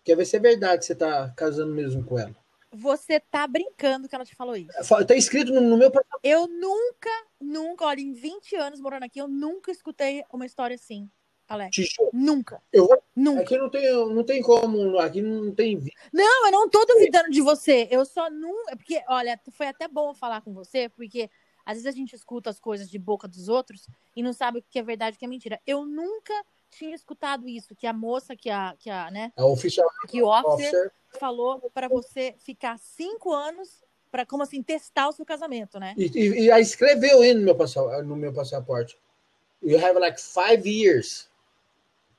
Quer 0.03 0.17
ver 0.17 0.25
se 0.25 0.35
é 0.35 0.39
verdade 0.39 0.79
que 0.79 0.85
você 0.85 0.93
está 0.93 1.29
casando 1.29 1.73
mesmo 1.73 2.03
com 2.03 2.19
ela. 2.19 2.35
Você 2.73 3.19
tá 3.21 3.47
brincando 3.47 4.09
que 4.09 4.15
ela 4.15 4.25
te 4.25 4.35
falou 4.35 4.57
isso. 4.57 4.71
Está 4.99 5.15
escrito 5.15 5.53
no, 5.53 5.61
no 5.61 5.77
meu 5.77 5.91
Eu 6.23 6.47
nunca, 6.47 7.09
nunca, 7.39 7.85
olha, 7.85 8.01
em 8.01 8.11
20 8.11 8.55
anos 8.57 8.81
morando 8.81 9.03
aqui, 9.03 9.19
eu 9.19 9.27
nunca 9.27 9.71
escutei 9.71 10.23
uma 10.31 10.45
história 10.45 10.75
assim, 10.75 11.09
Alex. 11.53 11.77
Nunca, 12.11 12.61
Eu 12.71 12.89
nunca. 13.15 13.41
aqui 13.41 13.57
não 13.57 13.69
tem, 13.69 13.91
não 14.13 14.23
tem 14.23 14.41
como, 14.41 14.97
aqui 14.99 15.21
não 15.21 15.53
tem. 15.53 15.81
Não, 16.11 16.45
eu 16.47 16.51
não 16.51 16.69
tô 16.69 16.83
duvidando 16.85 17.29
de 17.29 17.41
você. 17.41 17.87
Eu 17.91 18.05
só 18.05 18.29
não. 18.29 18.69
é 18.69 18.75
Porque, 18.75 19.03
olha, 19.07 19.39
foi 19.51 19.67
até 19.67 19.87
bom 19.87 20.13
falar 20.13 20.41
com 20.41 20.53
você, 20.53 20.89
porque 20.89 21.29
às 21.65 21.75
vezes 21.75 21.87
a 21.87 21.91
gente 21.91 22.15
escuta 22.15 22.49
as 22.49 22.59
coisas 22.59 22.89
de 22.89 22.99
boca 22.99 23.27
dos 23.27 23.47
outros 23.47 23.87
e 24.15 24.21
não 24.21 24.33
sabe 24.33 24.59
o 24.59 24.63
que 24.69 24.79
é 24.79 24.83
verdade 24.83 25.15
e 25.15 25.17
o 25.17 25.19
que 25.19 25.25
é 25.25 25.27
mentira. 25.27 25.61
Eu 25.65 25.85
nunca 25.85 26.33
tinha 26.69 26.95
escutado 26.95 27.47
isso, 27.47 27.75
que 27.75 27.85
a 27.87 27.93
moça, 27.93 28.35
que 28.35 28.49
a, 28.49 28.75
que 28.79 28.89
a, 28.89 29.09
né, 29.11 29.31
A 29.37 29.45
oficial 29.45 29.87
que 30.09 30.21
o 30.21 30.27
officer 30.27 30.69
officer 30.69 30.91
falou 31.19 31.69
para 31.73 31.87
você 31.87 32.35
ficar 32.39 32.77
cinco 32.79 33.31
anos 33.31 33.83
para 34.11 34.25
como 34.25 34.43
assim, 34.43 34.61
testar 34.61 35.07
o 35.07 35.11
seu 35.11 35.25
casamento, 35.25 35.79
né? 35.79 35.93
E, 35.97 36.05
e, 36.05 36.43
e 36.45 36.51
aí 36.51 36.61
escreveu 36.61 37.21
aí 37.21 37.33
no 37.33 37.41
meu, 37.41 37.55
passa- 37.55 38.03
no 38.03 38.15
meu 38.15 38.31
passaporte. 38.33 38.97
You 39.61 39.77
have 39.83 39.97
like 39.99 40.19
five 40.21 40.67
years 40.67 41.29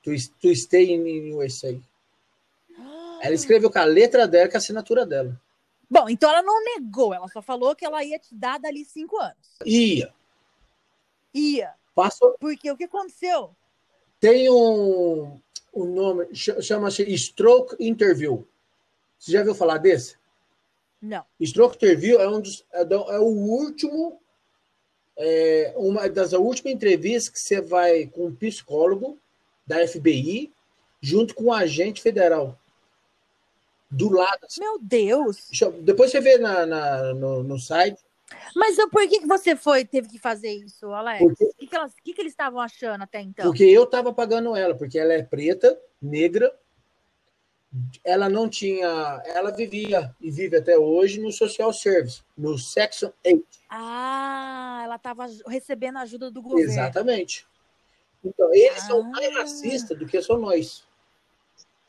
to, 0.05 0.11
to 0.41 0.55
stay 0.55 0.93
in 0.93 1.33
USA. 1.33 1.77
Ela 3.21 3.33
escreveu 3.33 3.69
com 3.71 3.79
a 3.79 3.83
letra 3.83 4.27
dela, 4.27 4.47
com 4.49 4.55
a 4.55 4.59
assinatura 4.59 5.05
dela. 5.05 5.39
Bom, 5.89 6.07
então 6.09 6.29
ela 6.29 6.41
não 6.41 6.63
negou, 6.63 7.13
ela 7.13 7.27
só 7.27 7.41
falou 7.41 7.75
que 7.75 7.85
ela 7.85 8.03
ia 8.03 8.17
te 8.19 8.33
dar 8.33 8.59
dali 8.59 8.85
cinco 8.85 9.17
anos. 9.17 9.57
Ia. 9.65 10.13
Ia. 11.33 11.73
Passou. 11.93 12.35
Porque 12.39 12.71
o 12.71 12.77
que 12.77 12.85
aconteceu? 12.85 13.55
Tem 14.19 14.49
um, 14.49 15.39
um 15.73 15.85
nome, 15.85 16.33
ch- 16.33 16.61
chama-se 16.61 17.03
Stroke 17.17 17.75
Interview. 17.79 18.47
Você 19.19 19.31
já 19.31 19.43
viu 19.43 19.53
falar 19.55 19.77
desse? 19.77 20.17
Não. 21.01 21.23
Stroke 21.41 21.75
Interview 21.75 22.19
é, 22.19 22.27
um 22.27 22.41
dos, 22.41 22.65
é, 22.73 22.81
é 22.81 23.19
o 23.19 23.25
último, 23.25 24.19
é, 25.17 25.73
uma 25.77 26.09
das 26.09 26.33
últimas 26.33 26.73
entrevistas 26.73 27.29
que 27.29 27.39
você 27.39 27.61
vai 27.61 28.07
com 28.07 28.25
um 28.27 28.35
psicólogo 28.35 29.19
da 29.65 29.85
FBI 29.87 30.51
junto 31.01 31.33
com 31.35 31.45
um 31.45 31.53
agente 31.53 32.01
federal. 32.01 32.57
Do 33.91 34.09
lado. 34.11 34.45
assim. 34.45 34.59
Meu 34.61 34.79
Deus. 34.81 35.47
Depois 35.81 36.11
você 36.11 36.19
vê 36.19 36.37
na, 36.37 36.65
na- 36.65 37.13
no, 37.13 37.43
no 37.43 37.59
site. 37.59 38.01
Mas 38.55 38.77
eu- 38.77 38.89
por 38.89 39.07
que, 39.07 39.19
que 39.19 39.27
você 39.27 39.55
foi, 39.55 39.85
teve 39.85 40.09
que 40.09 40.17
fazer 40.19 40.51
isso, 40.51 40.87
Alex? 40.91 41.19
Porque- 41.19 41.43
O 41.45 41.53
que, 41.53 41.67
que, 41.67 41.75
elas- 41.75 41.91
o 41.91 42.03
que, 42.03 42.13
que 42.13 42.21
eles 42.21 42.33
estavam 42.33 42.59
achando 42.59 43.03
até 43.03 43.21
então? 43.21 43.45
Porque 43.45 43.63
eu 43.63 43.83
estava 43.83 44.11
pagando 44.11 44.55
ela, 44.55 44.75
porque 44.75 44.97
ela 44.97 45.13
é 45.13 45.21
preta, 45.21 45.79
negra, 46.01 46.51
ela 48.03 48.27
não 48.29 48.49
tinha. 48.49 49.21
Ela 49.25 49.51
vivia 49.51 50.15
e 50.19 50.31
vive 50.31 50.57
até 50.57 50.77
hoje 50.77 51.19
no 51.21 51.31
social 51.31 51.71
service, 51.71 52.23
no 52.37 52.57
Section 52.57 53.11
8. 53.23 53.45
Ah, 53.69 54.81
ela 54.83 54.95
estava 54.95 55.27
recebendo 55.47 55.97
ajuda 55.99 56.31
do 56.31 56.41
governo. 56.41 56.71
Exatamente. 56.71 57.45
Então, 58.25 58.53
eles 58.53 58.83
Ah. 58.83 58.87
são 58.87 59.03
mais 59.03 59.33
racistas 59.35 59.97
do 59.97 60.05
que 60.07 60.21
só 60.21 60.37
nós. 60.37 60.83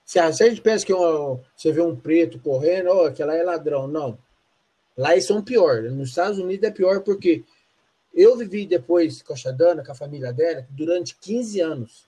Se 0.05 0.21
a 0.21 0.31
gente 0.31 0.61
pensa 0.61 0.87
que 0.87 0.93
ó, 0.93 1.39
você 1.57 1.73
vê 1.73 1.81
um 1.81 1.97
preto 1.97 2.39
correndo, 2.39 2.91
ó, 2.91 3.07
aquela 3.07 3.35
é 3.35 3.43
ladrão. 3.43 3.89
Não. 3.89 4.19
Lá 4.97 5.13
eles 5.13 5.27
são 5.27 5.43
pior. 5.43 5.83
Nos 5.83 6.11
Estados 6.11 6.39
Unidos 6.39 6.69
é 6.69 6.71
pior 6.71 7.01
porque 7.03 7.43
eu 8.15 8.37
vivi 8.37 8.67
depois 8.67 9.21
com 9.23 9.33
a 9.33 9.37
Xadana, 9.37 9.85
com 9.85 9.91
a 9.91 9.97
família 9.97 10.33
dela, 10.33 10.67
durante 10.71 11.17
15 11.17 11.61
anos. 11.61 12.07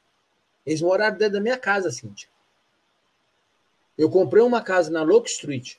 Eles 0.64 0.80
moraram 0.80 1.16
dentro 1.16 1.34
da 1.34 1.40
minha 1.40 1.58
casa, 1.58 1.90
Cíntia. 1.90 2.28
Eu 3.96 4.08
comprei 4.08 4.42
uma 4.42 4.62
casa 4.62 4.90
na 4.90 5.02
Locke 5.02 5.30
Street, 5.30 5.76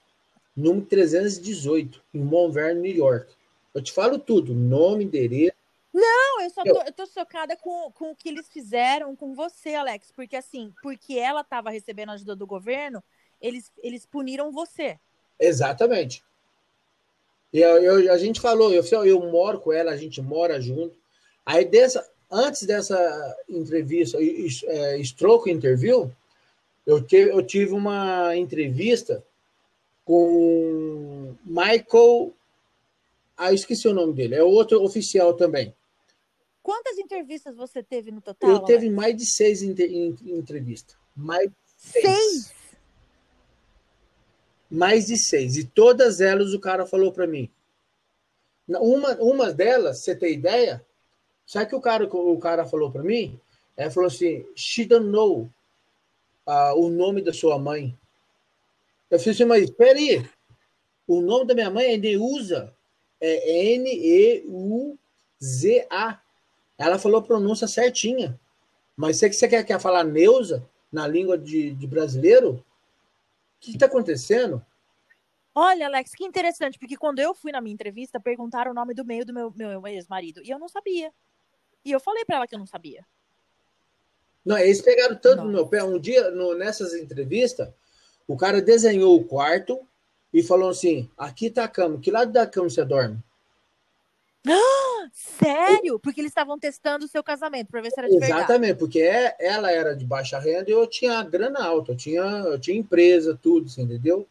número 0.56 0.86
318, 0.88 2.01
em 2.13 2.20
Montverde, 2.20 2.82
New 2.82 2.96
York. 2.96 3.34
Eu 3.74 3.82
te 3.82 3.94
falo 3.94 4.20
tudo, 4.20 4.53
nome, 4.53 5.06
endereço. 5.06 5.53
Não, 5.93 6.41
eu 6.41 6.50
só 6.51 6.63
tô, 6.63 6.81
eu 6.81 6.93
tô 6.93 7.05
chocada 7.08 7.58
com, 7.58 7.91
com 7.91 8.12
o 8.12 8.15
que 8.15 8.29
eles 8.29 8.48
fizeram 8.50 9.15
com 9.15 9.34
você, 9.34 9.74
Alex. 9.75 10.12
Porque 10.12 10.36
assim, 10.36 10.74
porque 10.81 11.15
ela 11.15 11.41
estava 11.41 11.69
recebendo 11.69 12.12
ajuda 12.12 12.36
do 12.36 12.46
governo, 12.46 13.03
eles, 13.41 13.72
eles 13.81 14.05
puniram 14.05 14.51
você. 14.51 15.00
Exatamente. 15.39 16.24
E 17.51 17.60
eu, 17.60 17.81
eu- 17.84 18.13
a 18.13 18.17
gente 18.17 18.39
falou, 18.39 18.74
eu, 18.74 18.84
eu 19.05 19.19
moro 19.31 19.60
com 19.60 19.74
ela, 19.74 19.91
a 19.91 19.98
gente 19.98 20.22
mora 20.22 20.62
junto. 20.62 20.96
Aí 21.46 21.65
dessa, 21.65 22.08
antes 22.31 22.63
dessa 22.63 23.38
entrevista, 23.50 24.17
é, 24.67 24.98
stroke 25.00 25.50
interview, 25.50 26.12
eu, 26.86 27.01
te, 27.01 27.17
eu 27.17 27.41
tive 27.43 27.74
uma 27.74 28.36
entrevista 28.36 29.24
com 30.05 31.36
Michael. 31.46 32.34
Ah, 33.38 33.51
eu 33.51 33.55
esqueci 33.55 33.88
o 33.88 33.93
nome 33.93 34.13
dele, 34.13 34.36
é 34.36 34.43
outro 34.43 34.84
oficial 34.84 35.34
também. 35.34 35.74
Quantas 36.62 36.98
entrevistas 36.98 37.56
você 37.56 37.82
teve 37.82 38.12
no 38.12 38.22
total? 38.22 38.50
Eu 38.50 38.60
teve 38.60 38.89
mais 38.89 39.16
de 39.16 39.25
seis 39.25 39.62
em- 39.62 40.16
entrevistas. 40.25 40.96
Mais 41.16 41.50
seis. 41.78 42.54
mais 44.70 45.08
de 45.08 45.18
seis. 45.18 45.58
E 45.58 45.63
todas 45.63 46.22
elas 46.22 46.54
o 46.54 46.60
cara 46.60 46.86
falou 46.86 47.12
para 47.12 47.25
mim. 47.25 47.50
Uma, 48.68 49.16
uma 49.16 49.51
delas, 49.51 50.00
você 50.00 50.16
tem 50.16 50.34
ideia? 50.34 50.86
Sabe 51.46 51.68
que 51.68 51.75
o 51.75 51.82
cara, 51.82 52.06
o 52.06 52.39
cara 52.39 52.66
falou 52.66 52.92
para 52.92 53.01
mim? 53.01 53.39
Ele 53.75 53.89
falou 53.89 54.08
assim: 54.08 54.46
She 54.56 54.86
don't 54.86 55.08
know 55.08 55.50
ah, 56.46 56.74
o 56.75 56.89
nome 56.89 57.22
da 57.22 57.32
sua 57.32 57.60
mãe. 57.60 57.96
Eu 59.10 59.20
falei 59.20 59.34
assim, 59.34 59.46
mas 59.46 59.63
espera 59.63 59.98
aí. 59.98 60.28
O 61.08 61.22
nome 61.22 61.46
da 61.46 61.54
minha 61.54 61.70
mãe 61.70 61.94
é 61.94 61.98
Neuza. 61.98 62.74
É 63.22 63.74
N-E-U-Z-A. 63.75 65.00
Ela 66.79 66.98
falou 66.98 67.19
a 67.19 67.24
pronúncia 67.24 67.67
certinha. 67.67 68.39
Mas 68.95 69.17
você 69.17 69.29
que 69.29 69.36
você 69.36 69.48
quer, 69.50 69.63
quer 69.65 69.79
falar 69.79 70.03
Neuza 70.05 70.67
na 70.91 71.05
língua 71.05 71.38
de, 71.38 71.74
de 71.75 71.86
brasileiro? 71.86 72.53
O 72.53 72.63
que 73.59 73.71
está 73.71 73.86
acontecendo? 73.86 74.65
Olha, 75.53 75.88
Alex, 75.88 76.15
que 76.15 76.24
interessante, 76.24 76.79
porque 76.79 76.95
quando 76.95 77.19
eu 77.19 77.36
fui 77.36 77.51
na 77.51 77.59
minha 77.59 77.74
entrevista, 77.74 78.19
perguntaram 78.19 78.71
o 78.71 78.74
nome 78.74 78.93
do 78.93 79.03
meio 79.03 79.25
do 79.25 79.33
meu, 79.33 79.51
meu 79.53 79.86
ex-marido. 79.88 80.41
E 80.43 80.50
eu 80.50 80.57
não 80.57 80.69
sabia. 80.69 81.12
E 81.83 81.91
eu 81.91 82.00
falei 82.00 82.24
pra 82.24 82.38
ela 82.38 82.48
que 82.48 82.55
eu 82.55 82.59
não 82.59 82.65
sabia. 82.65 83.05
Não, 84.45 84.57
eles 84.57 84.81
pegaram 84.81 85.17
tanto 85.17 85.43
no 85.43 85.51
meu 85.51 85.67
pé. 85.67 85.83
Um 85.83 86.00
dia, 86.00 86.31
no- 86.31 86.55
nessas 86.55 86.93
entrevistas, 86.93 87.67
o 88.25 88.38
cara 88.38 88.62
desenhou 88.62 89.17
o 89.17 89.25
quarto 89.25 89.86
e 90.33 90.41
falou 90.41 90.69
assim: 90.69 91.09
aqui 91.17 91.50
tá 91.50 91.65
a 91.65 91.67
cama. 91.67 91.99
Que 91.99 92.10
lado 92.10 92.32
da 92.32 92.47
cama 92.47 92.69
você 92.69 92.86
dorme? 92.86 93.21
Sério? 95.13 96.00
Porque 96.00 96.22
eles 96.22 96.32
estavam 96.32 96.58
testando 96.60 97.06
o 97.06 97.08
seu 97.08 97.24
casamento 97.24 97.69
pra 97.69 97.82
ver 97.82 97.91
se 97.91 98.00
era 98.00 98.10
de 98.10 98.17
verdade. 98.19 98.41
Exatamente, 98.41 98.76
porque 98.78 99.00
é- 99.02 99.36
ela 99.39 99.72
era 99.72 99.95
de 99.95 100.06
baixa 100.06 100.39
renda 100.39 100.69
e 100.69 100.74
eu 100.74 100.86
tinha 100.88 101.22
grana 101.24 101.63
alta, 101.63 101.91
eu 101.91 101.98
tinha, 101.98 102.22
eu 102.22 102.60
tinha 102.60 102.78
empresa, 102.78 103.38
tudo, 103.41 103.69
você 103.69 103.82
entendeu? 103.82 104.28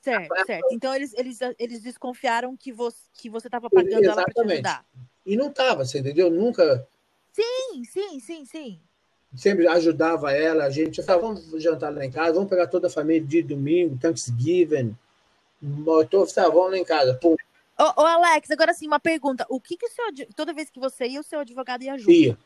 Certo, 0.00 0.46
certo. 0.46 0.66
Então 0.70 0.94
eles, 0.94 1.12
eles, 1.14 1.38
eles 1.58 1.82
desconfiaram 1.82 2.56
que 2.56 2.72
você, 2.72 2.98
que 3.12 3.28
você 3.28 3.50
tava 3.50 3.68
pagando 3.68 4.04
ela 4.04 4.14
pra 4.14 4.24
te 4.24 4.30
Exatamente. 4.30 4.52
ajudar. 4.54 4.86
E 5.24 5.36
não 5.36 5.52
tava, 5.52 5.84
você 5.84 5.98
entendeu? 5.98 6.30
Nunca, 6.30 6.86
Sim, 7.32 7.84
sim, 7.84 8.18
sim, 8.20 8.44
sim. 8.46 8.80
sempre 9.34 9.66
ajudava 9.68 10.32
ela, 10.32 10.64
a 10.64 10.70
gente. 10.70 11.02
Falava, 11.02 11.34
vamos 11.34 11.62
jantar 11.62 11.92
lá 11.92 12.04
em 12.04 12.10
casa, 12.10 12.32
vamos 12.34 12.48
pegar 12.48 12.66
toda 12.68 12.86
a 12.86 12.90
família 12.90 13.20
de 13.26 13.42
domingo, 13.42 13.98
Thanksgiving. 13.98 14.96
Tô, 16.10 16.26
tá, 16.26 16.48
vamos 16.48 16.70
lá 16.70 16.78
em 16.78 16.84
casa. 16.84 17.14
Pum, 17.14 17.34
Ô, 17.78 18.02
ô, 18.02 18.06
Alex, 18.06 18.50
agora 18.50 18.72
sim, 18.72 18.86
uma 18.86 19.00
pergunta. 19.00 19.46
O 19.48 19.60
que 19.60 19.76
que 19.76 19.86
o 19.86 19.90
seu, 19.90 20.26
toda 20.34 20.52
vez 20.52 20.70
que 20.70 20.80
você 20.80 21.06
ia, 21.06 21.20
o 21.20 21.24
seu 21.24 21.40
advogado 21.40 21.82
ia 21.82 21.98
junto? 21.98 22.10
ia. 22.10 22.38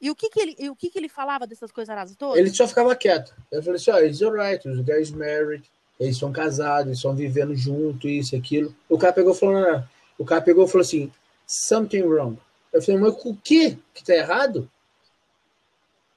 E 0.00 0.10
o 0.10 0.14
que 0.14 0.30
que 0.30 0.40
ele, 0.40 0.70
o 0.70 0.76
que 0.76 0.90
que 0.90 0.98
ele 0.98 1.08
falava 1.08 1.46
dessas 1.46 1.72
coisas 1.72 1.90
arasas 1.90 2.16
todas? 2.16 2.38
Ele 2.38 2.50
só 2.50 2.68
ficava 2.68 2.94
quieto. 2.94 3.34
Eu 3.50 3.62
falei 3.62 3.76
assim: 3.76 3.90
ó, 3.90 3.98
it's 3.98 4.22
alright, 4.22 4.68
os 4.68 4.80
guys 4.80 5.10
married, 5.10 5.68
eles 5.98 6.16
são 6.16 6.30
casados, 6.30 6.86
eles 6.86 6.98
estão 6.98 7.14
vivendo 7.16 7.54
junto, 7.56 8.08
isso, 8.08 8.36
aquilo. 8.36 8.74
O 8.88 8.98
cara 8.98 9.12
pegou 9.12 9.32
e 9.32 9.36
falou: 9.36 9.60
não, 9.60 9.72
não. 9.72 9.88
O 10.18 10.24
cara 10.24 10.40
pegou 10.40 10.66
e 10.66 10.68
falou 10.68 10.82
assim: 10.82 11.10
something 11.46 12.02
wrong. 12.02 12.38
Eu 12.72 12.82
falei, 12.82 13.00
mas 13.00 13.14
o 13.24 13.34
que 13.34 13.78
que 13.94 14.04
tá 14.04 14.14
errado? 14.14 14.70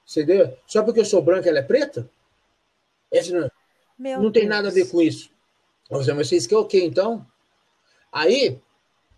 Você 0.06 0.24
entendeu? 0.24 0.58
Só 0.68 0.84
porque 0.84 1.00
eu 1.00 1.06
sou 1.06 1.22
branca 1.22 1.48
ela 1.48 1.60
é 1.60 1.64
preta? 1.64 2.08
Esse 3.10 3.32
não, 3.32 3.50
Meu 3.98 4.22
não 4.22 4.32
tem 4.32 4.46
nada 4.46 4.68
a 4.68 4.72
ver 4.72 4.90
com 4.90 5.02
isso. 5.02 5.32
Eu 5.90 6.00
falei, 6.00 6.16
mas 6.16 6.28
vocês 6.28 6.46
querem 6.46 6.64
o 6.64 6.68
quê 6.68 6.84
então? 6.84 7.26
Aí, 8.12 8.60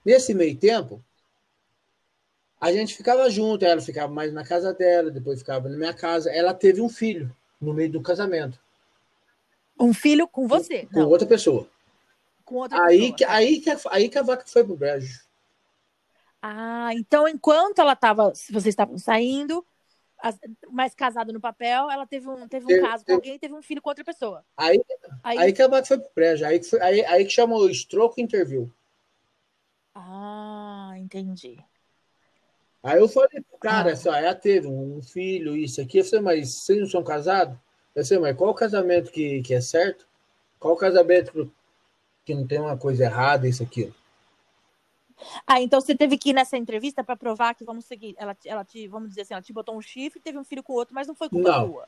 nesse 0.05 0.33
meio 0.33 0.55
tempo, 0.57 1.03
a 2.59 2.71
gente 2.71 2.95
ficava 2.95 3.29
junto, 3.29 3.65
ela 3.65 3.81
ficava 3.81 4.11
mais 4.13 4.31
na 4.31 4.45
casa 4.45 4.73
dela, 4.73 5.11
depois 5.11 5.39
ficava 5.39 5.67
na 5.67 5.77
minha 5.77 5.93
casa. 5.93 6.31
Ela 6.31 6.53
teve 6.53 6.79
um 6.81 6.89
filho 6.89 7.35
no 7.59 7.73
meio 7.73 7.91
do 7.91 8.01
casamento. 8.01 8.59
Um 9.79 9.93
filho 9.93 10.27
com 10.27 10.47
você? 10.47 10.85
com 10.85 10.99
não, 10.99 11.09
outra 11.09 11.27
pessoa. 11.27 11.67
com 12.45 12.55
outra 12.55 12.81
Aí 12.83 12.99
pessoa. 12.99 13.15
que, 13.17 13.23
aí, 13.25 13.59
que, 13.59 13.69
a- 13.69 13.79
aí 13.89 14.09
que 14.09 14.17
a 14.17 14.23
vaca 14.23 14.45
foi 14.47 14.63
pro 14.63 14.75
brejo. 14.75 15.21
Ah, 16.41 16.91
então 16.93 17.27
enquanto 17.27 17.79
ela 17.79 17.95
tava, 17.95 18.29
vocês 18.29 18.67
estavam 18.67 18.97
saindo, 18.97 19.65
mais 20.69 20.93
casado 20.93 21.33
no 21.33 21.39
papel, 21.39 21.89
ela 21.89 22.05
teve 22.05 22.29
um, 22.29 22.47
teve 22.47 22.65
um 22.65 22.67
Teve- 22.67 22.81
caso 22.81 23.05
com 23.05 23.13
alguém 23.13 23.35
e 23.35 23.39
teve 23.39 23.53
um 23.53 23.61
filho 23.61 23.81
com 23.81 23.89
outra 23.89 24.03
pessoa. 24.05 24.45
Aí, 24.55 24.81
Aí, 25.23 25.37
aí 25.37 25.53
que 25.53 25.61
a 25.61 25.67
vaca 25.67 25.85
foi 25.87 25.97
pro 25.99 26.11
brejo. 26.15 26.45
Aí 26.45 26.59
que, 26.59 26.65
foi, 26.65 26.81
aí, 26.81 27.03
aí 27.05 27.25
que 27.25 27.31
chamou 27.31 27.61
o 27.61 27.69
stroke 27.69 28.21
interview. 28.21 28.71
Ah, 29.95 30.93
entendi. 30.97 31.57
Aí 32.81 32.99
eu 32.99 33.07
falei 33.07 33.43
cara, 33.61 33.91
Ah. 33.91 33.93
assim, 33.93 34.09
ó, 34.09 34.13
ela 34.13 34.35
teve 34.35 34.67
um 34.67 35.01
filho, 35.01 35.55
isso 35.55 35.79
aqui. 35.79 35.99
Eu 35.99 36.05
falei, 36.05 36.21
mas 36.21 36.53
vocês 36.53 36.79
não 36.79 36.87
são 36.87 37.03
casados? 37.03 37.57
Eu 37.95 38.05
falei, 38.05 38.23
mas 38.23 38.37
qual 38.37 38.49
o 38.51 38.55
casamento 38.55 39.11
que, 39.11 39.41
que 39.41 39.53
é 39.53 39.61
certo? 39.61 40.05
Qual 40.59 40.73
o 40.73 40.77
casamento 40.77 41.51
que, 42.25 42.33
não 42.33 42.45
tem 42.47 42.59
uma 42.59 42.77
coisa 42.77 43.03
errada, 43.03 43.47
isso, 43.47 43.63
aquilo? 43.63 43.93
Ah, 45.47 45.61
então 45.61 45.79
você 45.79 45.95
teve 45.95 46.17
que 46.17 46.31
ir 46.31 46.33
nessa 46.33 46.57
entrevista 46.57 47.03
para 47.03 47.15
provar 47.15 47.53
que 47.53 47.63
vamos 47.63 47.85
seguir. 47.85 48.15
Ela, 48.17 48.35
ela 48.45 48.65
te, 48.65 48.87
vamos 48.87 49.09
dizer 49.09 49.21
assim, 49.21 49.33
ela 49.33 49.43
te 49.43 49.53
botou 49.53 49.77
um 49.77 49.81
chifre, 49.81 50.19
teve 50.19 50.37
um 50.37 50.43
filho 50.43 50.63
com 50.63 50.73
o 50.73 50.75
outro, 50.75 50.93
mas 50.93 51.07
não 51.07 51.15
foi 51.15 51.29
culpa 51.29 51.49
Não. 51.51 51.69
tua. 51.71 51.87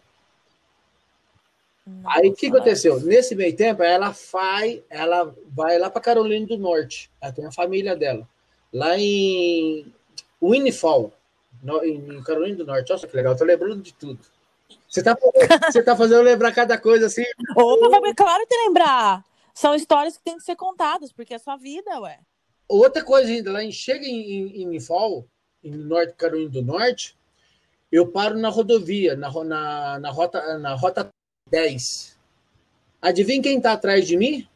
Aí 2.06 2.30
o 2.30 2.34
que 2.34 2.48
Nossa, 2.48 2.58
aconteceu? 2.62 3.00
Nesse 3.00 3.36
meio 3.36 3.56
tempo, 3.56 3.84
ela 3.84 4.10
vai, 4.32 4.84
ela 4.90 5.36
vai 5.48 5.78
lá 5.78 5.90
para 5.90 6.02
Carolina 6.02 6.46
do 6.48 6.58
Norte. 6.58 7.12
Ela 7.22 7.32
tem 7.32 7.46
a 7.46 7.52
família 7.52 7.96
dela. 7.96 8.28
Lá 8.74 8.98
em 8.98 9.94
Winifall, 10.42 11.14
no- 11.62 11.84
em 11.84 12.22
Carolina 12.24 12.58
do 12.58 12.66
Norte. 12.66 12.92
Nossa, 12.92 13.08
que 13.08 13.16
legal, 13.16 13.36
tô 13.36 13.44
lembrando 13.44 13.82
de 13.82 13.94
tudo. 13.94 14.20
Você 14.90 15.04
tá, 15.04 15.16
você 15.72 15.84
tá 15.84 15.96
fazendo 15.96 16.22
lembrar 16.24 16.52
cada 16.54 16.78
coisa 16.78 17.06
assim. 17.06 17.24
Opa, 17.56 18.14
claro 18.16 18.46
que 18.48 18.56
lembrar. 18.66 19.24
São 19.54 19.76
histórias 19.76 20.18
que 20.18 20.24
têm 20.24 20.38
que 20.38 20.44
ser 20.44 20.56
contadas, 20.56 21.14
porque 21.14 21.34
é 21.34 21.40
sua 21.40 21.56
vida, 21.56 22.00
ué. 22.02 22.20
Outra 22.68 23.04
coisa 23.04 23.32
ainda, 23.32 23.52
lá 23.52 23.64
em, 23.64 23.72
chega 23.72 24.06
em, 24.06 24.64
em, 24.64 24.76
em 24.76 24.80
em 25.64 25.72
Norte, 25.72 26.14
Carolina 26.18 26.50
do 26.50 26.62
Norte, 26.62 27.16
eu 27.92 28.08
paro 28.08 28.38
na 28.38 28.50
rodovia, 28.50 29.16
na, 29.16 29.32
na, 29.44 30.00
na, 30.00 30.12
rota, 30.12 30.58
na 30.58 30.76
rota 30.76 31.10
10. 31.50 32.18
Adivinha 33.02 33.42
quem 33.42 33.62
tá 33.62 33.74
atrás 33.74 34.08
de 34.08 34.18
mim? 34.18 34.48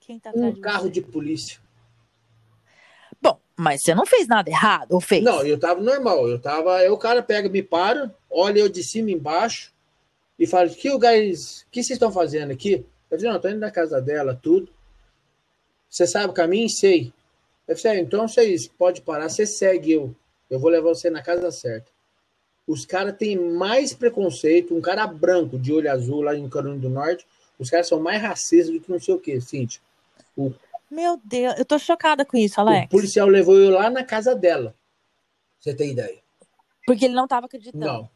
Quem 0.00 0.20
tá 0.20 0.30
atrás 0.30 0.46
Um 0.46 0.52
de 0.54 0.60
carro 0.60 0.84
você? 0.84 0.90
de 0.90 1.02
polícia. 1.02 1.60
Bom, 3.20 3.40
mas 3.56 3.82
você 3.82 3.92
não 3.94 4.06
fez 4.06 4.28
nada 4.28 4.48
errado, 4.48 4.92
ou 4.92 5.00
fez? 5.00 5.24
Não, 5.24 5.44
eu 5.44 5.58
tava 5.58 5.80
normal. 5.80 6.28
Eu 6.28 6.38
tava. 6.40 6.76
Aí 6.76 6.88
o 6.88 6.96
cara 6.98 7.22
pega, 7.22 7.48
me 7.48 7.62
para, 7.62 8.14
olha 8.30 8.60
eu 8.60 8.68
de 8.68 8.84
cima 8.84 9.10
embaixo 9.10 9.72
e 10.38 10.46
fala: 10.46 10.68
que 10.68 10.88
o 10.90 10.96
o 10.96 11.00
que 11.00 11.82
vocês 11.82 11.90
estão 11.90 12.12
fazendo 12.12 12.52
aqui? 12.52 12.86
Eu 13.10 13.18
falei, 13.18 13.32
não, 13.32 13.40
tô 13.40 13.48
indo 13.48 13.58
na 13.58 13.70
casa 13.70 14.00
dela, 14.00 14.38
tudo. 14.40 14.72
Você 15.88 16.06
sabe 16.06 16.30
o 16.30 16.34
caminho? 16.34 16.68
Sei. 16.68 17.12
Eu 17.66 17.76
falei, 17.76 17.98
"Ah, 17.98 18.00
então 18.02 18.28
vocês 18.28 18.68
pode 18.68 19.00
parar, 19.00 19.28
você 19.28 19.46
segue 19.46 19.92
eu. 19.92 20.14
Eu 20.50 20.58
vou 20.60 20.70
levar 20.70 20.88
você 20.90 21.08
na 21.10 21.22
casa 21.22 21.50
certa. 21.50 21.90
Os 22.66 22.86
caras 22.86 23.16
têm 23.16 23.36
mais 23.36 23.92
preconceito. 23.92 24.74
Um 24.74 24.80
cara 24.80 25.06
branco, 25.06 25.58
de 25.58 25.72
olho 25.72 25.90
azul, 25.90 26.22
lá 26.22 26.34
em 26.34 26.48
Carolina 26.48 26.80
do 26.80 26.88
Norte, 26.88 27.26
os 27.58 27.70
caras 27.70 27.86
são 27.88 28.00
mais 28.00 28.20
racistas 28.20 28.72
do 28.72 28.80
que 28.80 28.90
não 28.90 29.00
sei 29.00 29.14
o 29.14 29.18
quê, 29.18 29.40
Cintia. 29.40 29.80
O, 30.36 30.52
Meu 30.90 31.20
Deus, 31.22 31.58
eu 31.58 31.64
tô 31.64 31.78
chocada 31.78 32.24
com 32.24 32.36
isso, 32.36 32.60
Alex. 32.60 32.86
o 32.86 32.90
policial 32.90 33.28
levou 33.28 33.56
eu 33.56 33.70
lá 33.70 33.90
na 33.90 34.02
casa 34.02 34.34
dela. 34.34 34.74
Você 35.60 35.74
tem 35.74 35.92
ideia? 35.92 36.18
Porque 36.86 37.04
ele 37.04 37.14
não 37.14 37.26
tava 37.26 37.46
acreditando. 37.46 37.84
Não. 37.84 38.10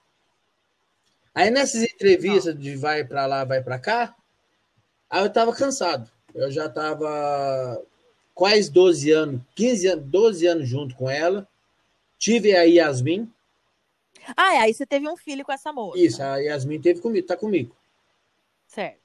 Aí 1.35 1.51
nessas 1.51 1.83
entrevistas 1.83 2.59
de 2.59 2.75
vai 2.77 3.05
pra 3.05 3.27
lá, 3.27 3.45
vai 3.45 3.63
pra 3.63 3.79
cá, 3.79 4.15
aí 5.09 5.23
eu 5.23 5.31
tava 5.31 5.55
cansado. 5.55 6.11
Eu 6.35 6.51
já 6.51 6.69
tava 6.69 7.81
quase 8.35 8.71
12 8.71 9.11
anos, 9.13 9.41
15 9.55 9.87
anos, 9.87 10.05
12 10.07 10.47
anos 10.47 10.69
junto 10.69 10.95
com 10.95 11.09
ela. 11.09 11.47
Tive 12.19 12.57
a 12.57 12.63
Yasmin. 12.63 13.31
Ah, 14.37 14.55
é, 14.55 14.59
aí 14.59 14.75
você 14.75 14.87
teve 14.87 15.09
um 15.09 15.17
filho 15.17 15.45
com 15.45 15.53
essa 15.53 15.73
moça. 15.73 15.99
Isso, 15.99 16.23
a 16.23 16.37
Yasmin 16.39 16.81
teve 16.81 17.01
comigo, 17.01 17.27
tá 17.27 17.37
comigo. 17.37 17.75
Certo. 18.67 19.01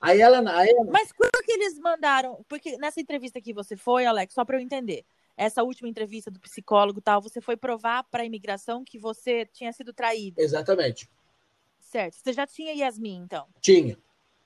Aí 0.00 0.20
ela, 0.20 0.38
aí 0.58 0.68
ela- 0.70 0.90
Mas 0.90 1.12
quando 1.12 1.44
que 1.44 1.52
eles 1.52 1.78
mandaram. 1.78 2.44
Porque 2.48 2.76
nessa 2.76 3.00
entrevista 3.00 3.40
que 3.40 3.54
você 3.54 3.76
foi, 3.76 4.04
Alex, 4.04 4.34
só 4.34 4.44
pra 4.44 4.56
eu 4.56 4.60
entender. 4.60 5.04
Essa 5.36 5.62
última 5.62 5.88
entrevista 5.88 6.30
do 6.30 6.38
psicólogo 6.38 6.98
e 7.00 7.02
tal, 7.02 7.20
você 7.20 7.40
foi 7.40 7.56
provar 7.56 8.04
pra 8.04 8.24
imigração 8.24 8.84
que 8.84 8.98
você 8.98 9.46
tinha 9.46 9.72
sido 9.72 9.92
traída. 9.92 10.40
exatamente. 10.42 11.08
Certo. 11.80 12.14
Você 12.16 12.32
já 12.32 12.46
tinha 12.46 12.72
Yasmin, 12.72 13.16
então. 13.22 13.46
Tinha. 13.60 13.96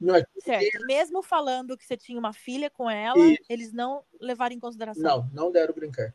Não, 0.01 0.15
Certo. 0.39 0.87
Mesmo 0.87 1.23
falando 1.23 1.77
que 1.77 1.85
você 1.85 1.97
tinha 1.97 2.19
uma 2.19 2.33
filha 2.33 2.71
com 2.71 2.89
ela, 2.89 3.19
eles 3.49 3.73
não 3.73 4.05
levaram 4.21 4.55
em 4.55 4.61
consideração. 4.61 5.03
não, 5.03 5.31
não 5.47 5.51
deram 5.53 5.75
brincar. 5.75 6.15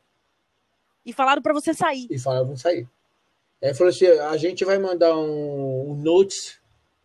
E 1.06 1.12
falaram 1.12 1.41
pra 1.41 1.54
você 1.54 1.73
sair. 1.73 2.08
E 2.10 2.17
falaram 2.17 2.56
sair. 2.56 2.88
Aí 3.63 3.73
falou 3.73 3.89
assim: 3.89 4.08
a 4.08 4.36
gente 4.36 4.65
vai 4.65 4.78
mandar 4.78 5.17
um, 5.17 5.91
um 5.91 5.95
notes 5.95 6.60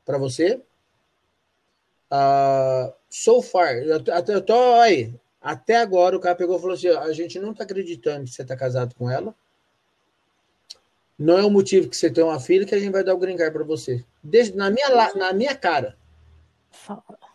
para 0.05 0.19
você. 0.19 0.61
Ah, 2.11 2.93
so 3.09 3.41
far, 3.41 3.77
até, 4.13 4.35
eu 4.35 4.43
tô 4.43 4.75
aí. 4.75 5.15
Até 5.41 5.77
agora 5.77 6.17
o 6.17 6.21
cara 6.21 6.35
pegou 6.35 6.57
e 6.57 6.61
falou 6.61 6.75
assim: 6.75 6.89
a 6.89 7.13
gente 7.13 7.39
não 7.39 7.55
tá 7.55 7.63
acreditando 7.63 8.25
que 8.25 8.31
você 8.31 8.45
tá 8.45 8.57
casado 8.57 8.95
com 8.97 9.09
ela. 9.09 9.33
Não 11.17 11.39
é 11.39 11.45
o 11.45 11.51
motivo 11.51 11.89
que 11.89 11.97
você 11.97 12.11
tem 12.11 12.25
uma 12.25 12.41
filha 12.41 12.67
que 12.67 12.75
a 12.75 12.79
gente 12.79 12.93
vai 12.93 13.05
dar 13.05 13.15
o 13.15 13.19
green 13.19 13.37
card 13.37 13.53
para 13.53 13.65
você. 13.65 14.05
Desde, 14.23 14.57
na, 14.57 14.71
minha, 14.71 14.89
na 15.15 15.33
minha 15.33 15.55
cara. 15.55 15.97
Fala. 16.71 17.28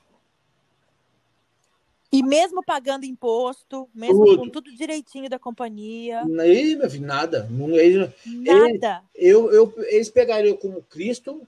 E 2.13 2.21
mesmo 2.21 2.63
pagando 2.63 3.05
imposto, 3.05 3.89
mesmo 3.91 4.23
Tudo. 4.23 4.37
com 4.37 4.49
tudo 4.49 4.71
direitinho 4.71 5.27
da 5.27 5.39
companhia, 5.39 6.21
Aí, 6.39 6.75
meu 6.75 6.87
filho, 6.87 7.07
nada. 7.07 7.47
Não, 7.49 7.71
eles, 7.71 8.07
nada. 8.23 9.03
Eu, 9.15 9.51
eu, 9.51 9.73
eles 9.87 10.11
pegariam 10.11 10.55
como 10.55 10.83
Cristo. 10.83 11.41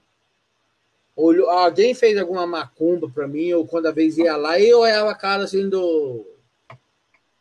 Olhou, 1.14 1.48
alguém 1.48 1.94
fez 1.94 2.18
alguma 2.18 2.48
macumba 2.48 3.08
para 3.08 3.28
mim, 3.28 3.52
ou 3.52 3.64
quando 3.64 3.86
a 3.86 3.92
vez 3.92 4.18
ia 4.18 4.36
lá, 4.36 4.58
eu 4.58 4.80
olhava 4.80 5.08
a 5.08 5.14
cara 5.14 5.44
assim 5.44 5.68
do, 5.68 6.26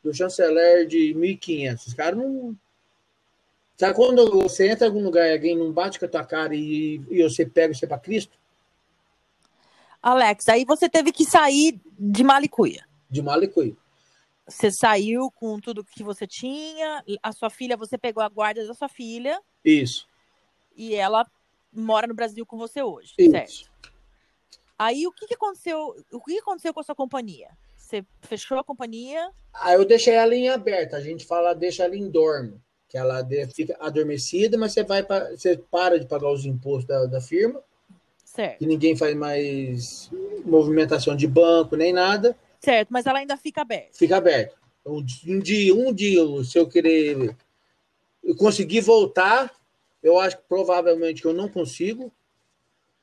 do 0.03 0.13
chanceler 0.13 0.85
de 0.85 1.15
1500. 1.15 1.87
Os 1.87 1.93
caras 1.95 2.19
não. 2.19 2.55
Sabe 3.75 3.95
quando 3.95 4.43
você 4.43 4.69
entra 4.69 4.85
em 4.85 4.89
algum 4.89 5.03
lugar 5.03 5.27
e 5.27 5.33
alguém 5.33 5.57
não 5.57 5.71
bate 5.71 5.99
com 5.99 6.05
a 6.05 6.09
tua 6.09 6.23
cara 6.23 6.53
e, 6.53 7.01
e 7.09 7.23
você 7.23 7.43
pega 7.43 7.73
você 7.73 7.87
para 7.87 7.97
Cristo? 7.97 8.37
Alex, 9.99 10.47
aí 10.47 10.63
você 10.63 10.87
teve 10.87 11.11
que 11.11 11.25
sair 11.25 11.81
de 11.97 12.23
Malicuia. 12.23 12.84
De 13.09 13.21
malicuia. 13.21 13.75
Você 14.47 14.69
saiu 14.71 15.31
com 15.31 15.59
tudo 15.59 15.83
que 15.83 16.03
você 16.03 16.27
tinha, 16.27 17.03
a 17.23 17.31
sua 17.31 17.49
filha, 17.49 17.75
você 17.75 17.97
pegou 17.97 18.21
a 18.21 18.29
guarda 18.29 18.65
da 18.65 18.73
sua 18.75 18.87
filha 18.87 19.41
Isso. 19.63 20.07
e 20.75 20.93
ela 20.93 21.25
mora 21.73 22.05
no 22.05 22.13
Brasil 22.13 22.45
com 22.45 22.57
você 22.57 22.83
hoje, 22.83 23.13
Isso. 23.17 23.31
certo? 23.31 23.71
Aí 24.77 25.07
o 25.07 25.11
que, 25.11 25.25
que 25.25 25.33
aconteceu? 25.33 25.95
O 26.11 26.19
que 26.19 26.37
aconteceu 26.37 26.73
com 26.73 26.79
a 26.79 26.83
sua 26.83 26.95
companhia? 26.95 27.49
Você 27.75 28.05
fechou 28.21 28.59
a 28.59 28.63
companhia? 28.63 29.31
Aí 29.53 29.75
eu 29.75 29.85
deixei 29.85 30.13
ela 30.13 30.35
em 30.35 30.49
aberta. 30.49 30.97
A 30.97 31.01
gente 31.01 31.25
fala, 31.25 31.53
deixa 31.53 31.83
ela 31.83 31.95
em 31.95 32.09
dorme. 32.09 32.59
Que 32.87 32.97
ela 32.97 33.25
fica 33.53 33.75
adormecida, 33.79 34.57
mas 34.57 34.73
você 34.73 34.83
vai 34.83 35.01
pra, 35.01 35.31
você 35.31 35.57
para 35.57 35.99
de 35.99 36.05
pagar 36.05 36.31
os 36.31 36.45
impostos 36.45 36.85
da, 36.85 37.05
da 37.05 37.21
firma. 37.21 37.63
Certo. 38.23 38.59
que 38.59 38.65
ninguém 38.65 38.97
faz 38.97 39.15
mais 39.15 40.11
movimentação 40.43 41.15
de 41.15 41.25
banco 41.25 41.77
nem 41.77 41.93
nada, 41.93 42.37
Certo, 42.59 42.89
mas 42.89 43.05
ela 43.05 43.19
ainda 43.19 43.37
fica 43.37 43.61
aberta. 43.61 43.97
fica 43.97 44.17
aberto. 44.17 44.55
Um, 44.85 45.03
um 45.27 45.39
dia, 45.39 45.73
um 45.73 45.93
dia, 45.93 46.21
se 46.43 46.57
eu 46.59 46.67
querer 46.67 47.35
eu 48.23 48.35
conseguir 48.35 48.81
voltar, 48.81 49.51
eu 50.01 50.19
acho 50.19 50.37
que 50.37 50.43
provavelmente 50.47 51.23
eu 51.23 51.33
não 51.33 51.47
consigo. 51.47 52.11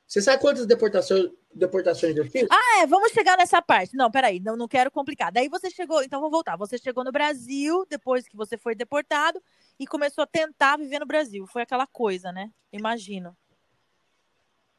Você 0.05 0.21
sabe 0.21 0.41
quantas 0.41 0.65
deportações, 0.65 1.31
deportações 1.53 2.15
eu 2.15 2.25
fiz? 2.29 2.45
Ah, 2.51 2.81
é, 2.81 2.87
vamos 2.87 3.11
chegar 3.13 3.37
nessa 3.37 3.61
parte. 3.61 3.95
Não, 3.95 4.11
peraí, 4.11 4.39
não, 4.39 4.57
não 4.57 4.67
quero 4.67 4.91
complicar. 4.91 5.31
Daí 5.31 5.47
você 5.47 5.71
chegou, 5.71 6.03
então 6.03 6.19
vou 6.19 6.29
voltar. 6.29 6.57
Você 6.57 6.77
chegou 6.77 7.03
no 7.03 7.11
Brasil 7.11 7.85
depois 7.89 8.27
que 8.27 8.35
você 8.35 8.57
foi 8.57 8.75
deportado 8.75 9.41
e 9.79 9.87
começou 9.87 10.23
a 10.23 10.27
tentar 10.27 10.77
viver 10.77 10.99
no 10.99 11.05
Brasil. 11.05 11.47
Foi 11.47 11.61
aquela 11.61 11.87
coisa, 11.87 12.31
né? 12.31 12.51
Imagino. 12.71 13.35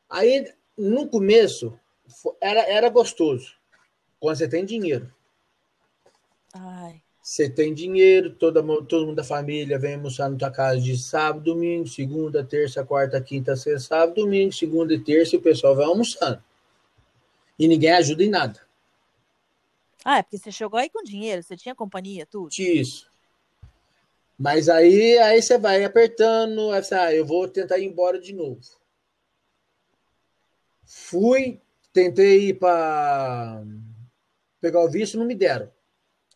Aí, 0.08 0.52
no 0.76 1.08
começo, 1.08 1.78
era, 2.40 2.60
era 2.60 2.88
gostoso. 2.88 3.56
Quando 4.24 4.38
você 4.38 4.48
tem 4.48 4.64
dinheiro. 4.64 5.12
Ai. 6.54 7.02
Você 7.22 7.46
tem 7.46 7.74
dinheiro, 7.74 8.34
toda, 8.34 8.62
todo 8.84 9.04
mundo 9.04 9.16
da 9.16 9.22
família 9.22 9.78
vem 9.78 9.96
almoçar 9.96 10.30
na 10.30 10.38
tua 10.38 10.50
casa 10.50 10.80
de 10.80 10.96
sábado, 10.96 11.44
domingo, 11.44 11.86
segunda, 11.86 12.42
terça, 12.42 12.82
quarta, 12.82 13.20
quinta, 13.20 13.54
sexta, 13.54 13.80
sábado, 13.80 14.22
domingo, 14.22 14.50
segunda 14.50 14.94
e 14.94 14.98
terça, 14.98 15.36
e 15.36 15.38
o 15.38 15.42
pessoal 15.42 15.76
vai 15.76 15.84
almoçando. 15.84 16.42
E 17.58 17.68
ninguém 17.68 17.90
ajuda 17.90 18.24
em 18.24 18.30
nada. 18.30 18.66
Ah, 20.02 20.16
é 20.16 20.22
porque 20.22 20.38
você 20.38 20.50
chegou 20.50 20.80
aí 20.80 20.88
com 20.88 21.02
dinheiro, 21.02 21.42
você 21.42 21.54
tinha 21.54 21.74
companhia, 21.74 22.24
tudo. 22.24 22.48
Isso. 22.58 23.06
Mas 24.38 24.70
aí, 24.70 25.18
aí 25.18 25.42
você 25.42 25.58
vai 25.58 25.84
apertando, 25.84 26.70
aí 26.70 26.82
você, 26.82 26.94
ah, 26.94 27.14
eu 27.14 27.26
vou 27.26 27.46
tentar 27.46 27.76
ir 27.76 27.84
embora 27.84 28.18
de 28.18 28.32
novo. 28.32 28.62
Fui, 30.86 31.60
tentei 31.92 32.48
ir 32.48 32.54
para 32.54 33.62
pegar 34.64 34.80
o 34.82 34.88
visto, 34.88 35.18
não 35.18 35.26
me 35.26 35.34
deram. 35.34 35.70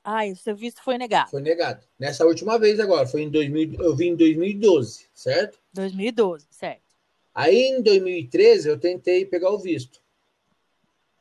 Ai, 0.05 0.33
o 0.33 0.37
seu 0.37 0.55
visto 0.55 0.83
foi 0.83 0.99
negado. 0.99 1.31
Foi 1.31 1.41
negado. 1.41 1.83
Nessa 1.99 2.27
última 2.27 2.59
vez 2.59 2.79
agora, 2.79 3.07
foi 3.07 3.23
em 3.23 3.31
2000, 3.31 3.81
eu 3.81 3.97
vim 3.97 4.09
em 4.09 4.17
2012, 4.17 5.07
certo? 5.15 5.59
2012, 5.73 6.47
certo. 6.51 6.83
Aí 7.35 7.57
em 7.57 7.83
2013 7.83 8.69
eu 8.69 8.79
tentei 8.79 9.25
pegar 9.25 9.51
o 9.51 9.59
visto. 9.59 9.99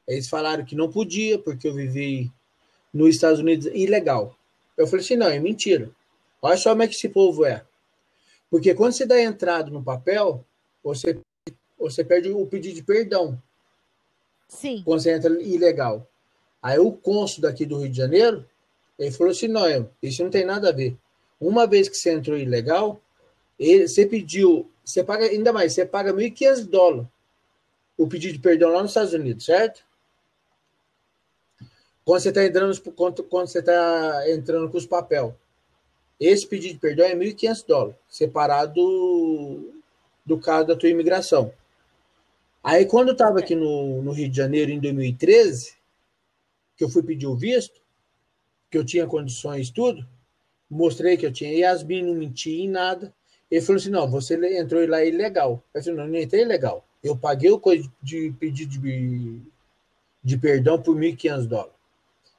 Eles 0.06 0.28
falaram 0.28 0.66
que 0.66 0.76
não 0.76 0.92
podia, 0.92 1.40
porque 1.40 1.66
eu 1.68 1.74
vivi 1.74 2.30
nos 2.94 3.16
Estados 3.16 3.40
Unidos 3.40 3.68
ilegal. 3.74 4.38
Eu 4.76 4.86
falei 4.86 5.06
assim: 5.06 5.16
não, 5.16 5.28
é 5.28 5.40
mentira. 5.40 5.90
Olha 6.42 6.58
só 6.58 6.72
como 6.72 6.84
é 6.84 6.88
que 6.88 6.96
esse 6.96 7.08
povo 7.08 7.46
é. 7.46 7.66
Porque 8.50 8.74
quando 8.74 8.94
você 8.94 9.06
dá 9.06 9.22
entrada 9.22 9.72
no 9.72 9.84
papel, 9.84 10.44
você, 10.84 11.20
você 11.78 12.04
perde 12.04 12.32
o 12.32 12.46
pedido 12.46 12.76
de 12.76 12.84
perdão 12.84 13.42
Sim. 14.48 14.82
quando 14.84 15.02
você 15.02 15.14
entra 15.14 15.42
ilegal. 15.42 16.06
Aí 16.68 16.78
o 16.80 16.92
cônsul 16.92 17.44
daqui 17.44 17.66
do 17.66 17.80
Rio 17.80 17.90
de 17.90 17.96
Janeiro, 17.96 18.46
ele 19.00 19.10
falou 19.10 19.32
assim, 19.32 19.48
não, 19.48 19.90
isso 20.04 20.22
não 20.22 20.30
tem 20.30 20.44
nada 20.44 20.68
a 20.68 20.74
ver. 20.74 20.98
Uma 21.40 21.66
vez 21.66 21.88
que 21.88 21.96
você 21.96 22.12
entrou 22.12 22.38
ilegal, 22.38 23.00
ele, 23.58 23.88
você 23.88 24.06
pediu, 24.06 24.70
você 24.84 25.02
paga, 25.02 25.28
ainda 25.28 25.54
mais, 25.54 25.72
você 25.72 25.86
paga 25.86 26.14
1.500 26.14 26.66
dólares 26.66 27.08
o 27.98 28.06
pedido 28.06 28.34
de 28.34 28.40
perdão 28.40 28.74
lá 28.74 28.82
nos 28.82 28.92
Estados 28.92 29.14
Unidos, 29.14 29.46
certo? 29.46 29.82
Quando 32.04 32.20
você 32.20 32.30
está 32.30 32.44
entrando, 32.44 32.82
quando, 32.92 33.24
quando 33.24 33.48
você 33.48 33.62
tá 33.62 34.30
entrando 34.30 34.70
com 34.70 34.78
os 34.78 34.86
papel. 34.86 35.38
Esse 36.20 36.46
pedido 36.46 36.74
de 36.74 36.80
perdão 36.82 37.06
é 37.06 37.16
1.500 37.16 37.66
dólares, 37.66 37.96
separado 38.10 38.74
do, 38.74 39.74
do 40.26 40.38
caso 40.38 40.68
da 40.68 40.76
tua 40.76 40.90
imigração. 40.90 41.50
Aí, 42.62 42.86
quando 42.86 43.08
eu 43.08 43.14
estava 43.14 43.40
aqui 43.40 43.56
no, 43.56 44.02
no 44.02 44.12
Rio 44.12 44.28
de 44.28 44.36
Janeiro, 44.36 44.70
em 44.70 44.82
2013, 44.82 45.77
que 46.78 46.84
eu 46.84 46.90
fui 46.90 47.02
pedir 47.02 47.28
o 47.28 47.36
visto, 47.36 47.82
que 48.70 48.78
eu 48.78 48.86
tinha 48.86 49.08
condições 49.08 49.70
tudo, 49.70 50.08
mostrei 50.70 51.18
que 51.18 51.26
eu 51.26 51.32
tinha 51.32 51.52
Yasmin, 51.52 52.04
não 52.04 52.14
menti 52.14 52.52
em 52.62 52.70
nada. 52.70 53.14
Ele 53.50 53.62
falou 53.62 53.80
assim: 53.80 53.90
não, 53.90 54.10
você 54.10 54.36
entrou 54.58 54.88
lá 54.88 55.04
ilegal. 55.04 55.64
Eu 55.74 55.84
falei: 55.84 55.98
não, 55.98 56.08
não 56.08 56.20
entrei 56.20 56.44
ilegal. 56.44 56.86
Eu 57.04 57.18
paguei 57.18 57.50
o 57.50 57.60
coisa 57.60 57.90
de 58.02 58.32
pedido 58.40 58.80
de, 58.80 59.42
de 60.24 60.38
perdão 60.38 60.82
por 60.82 60.96
1.500 60.96 61.48
dólares. 61.48 61.74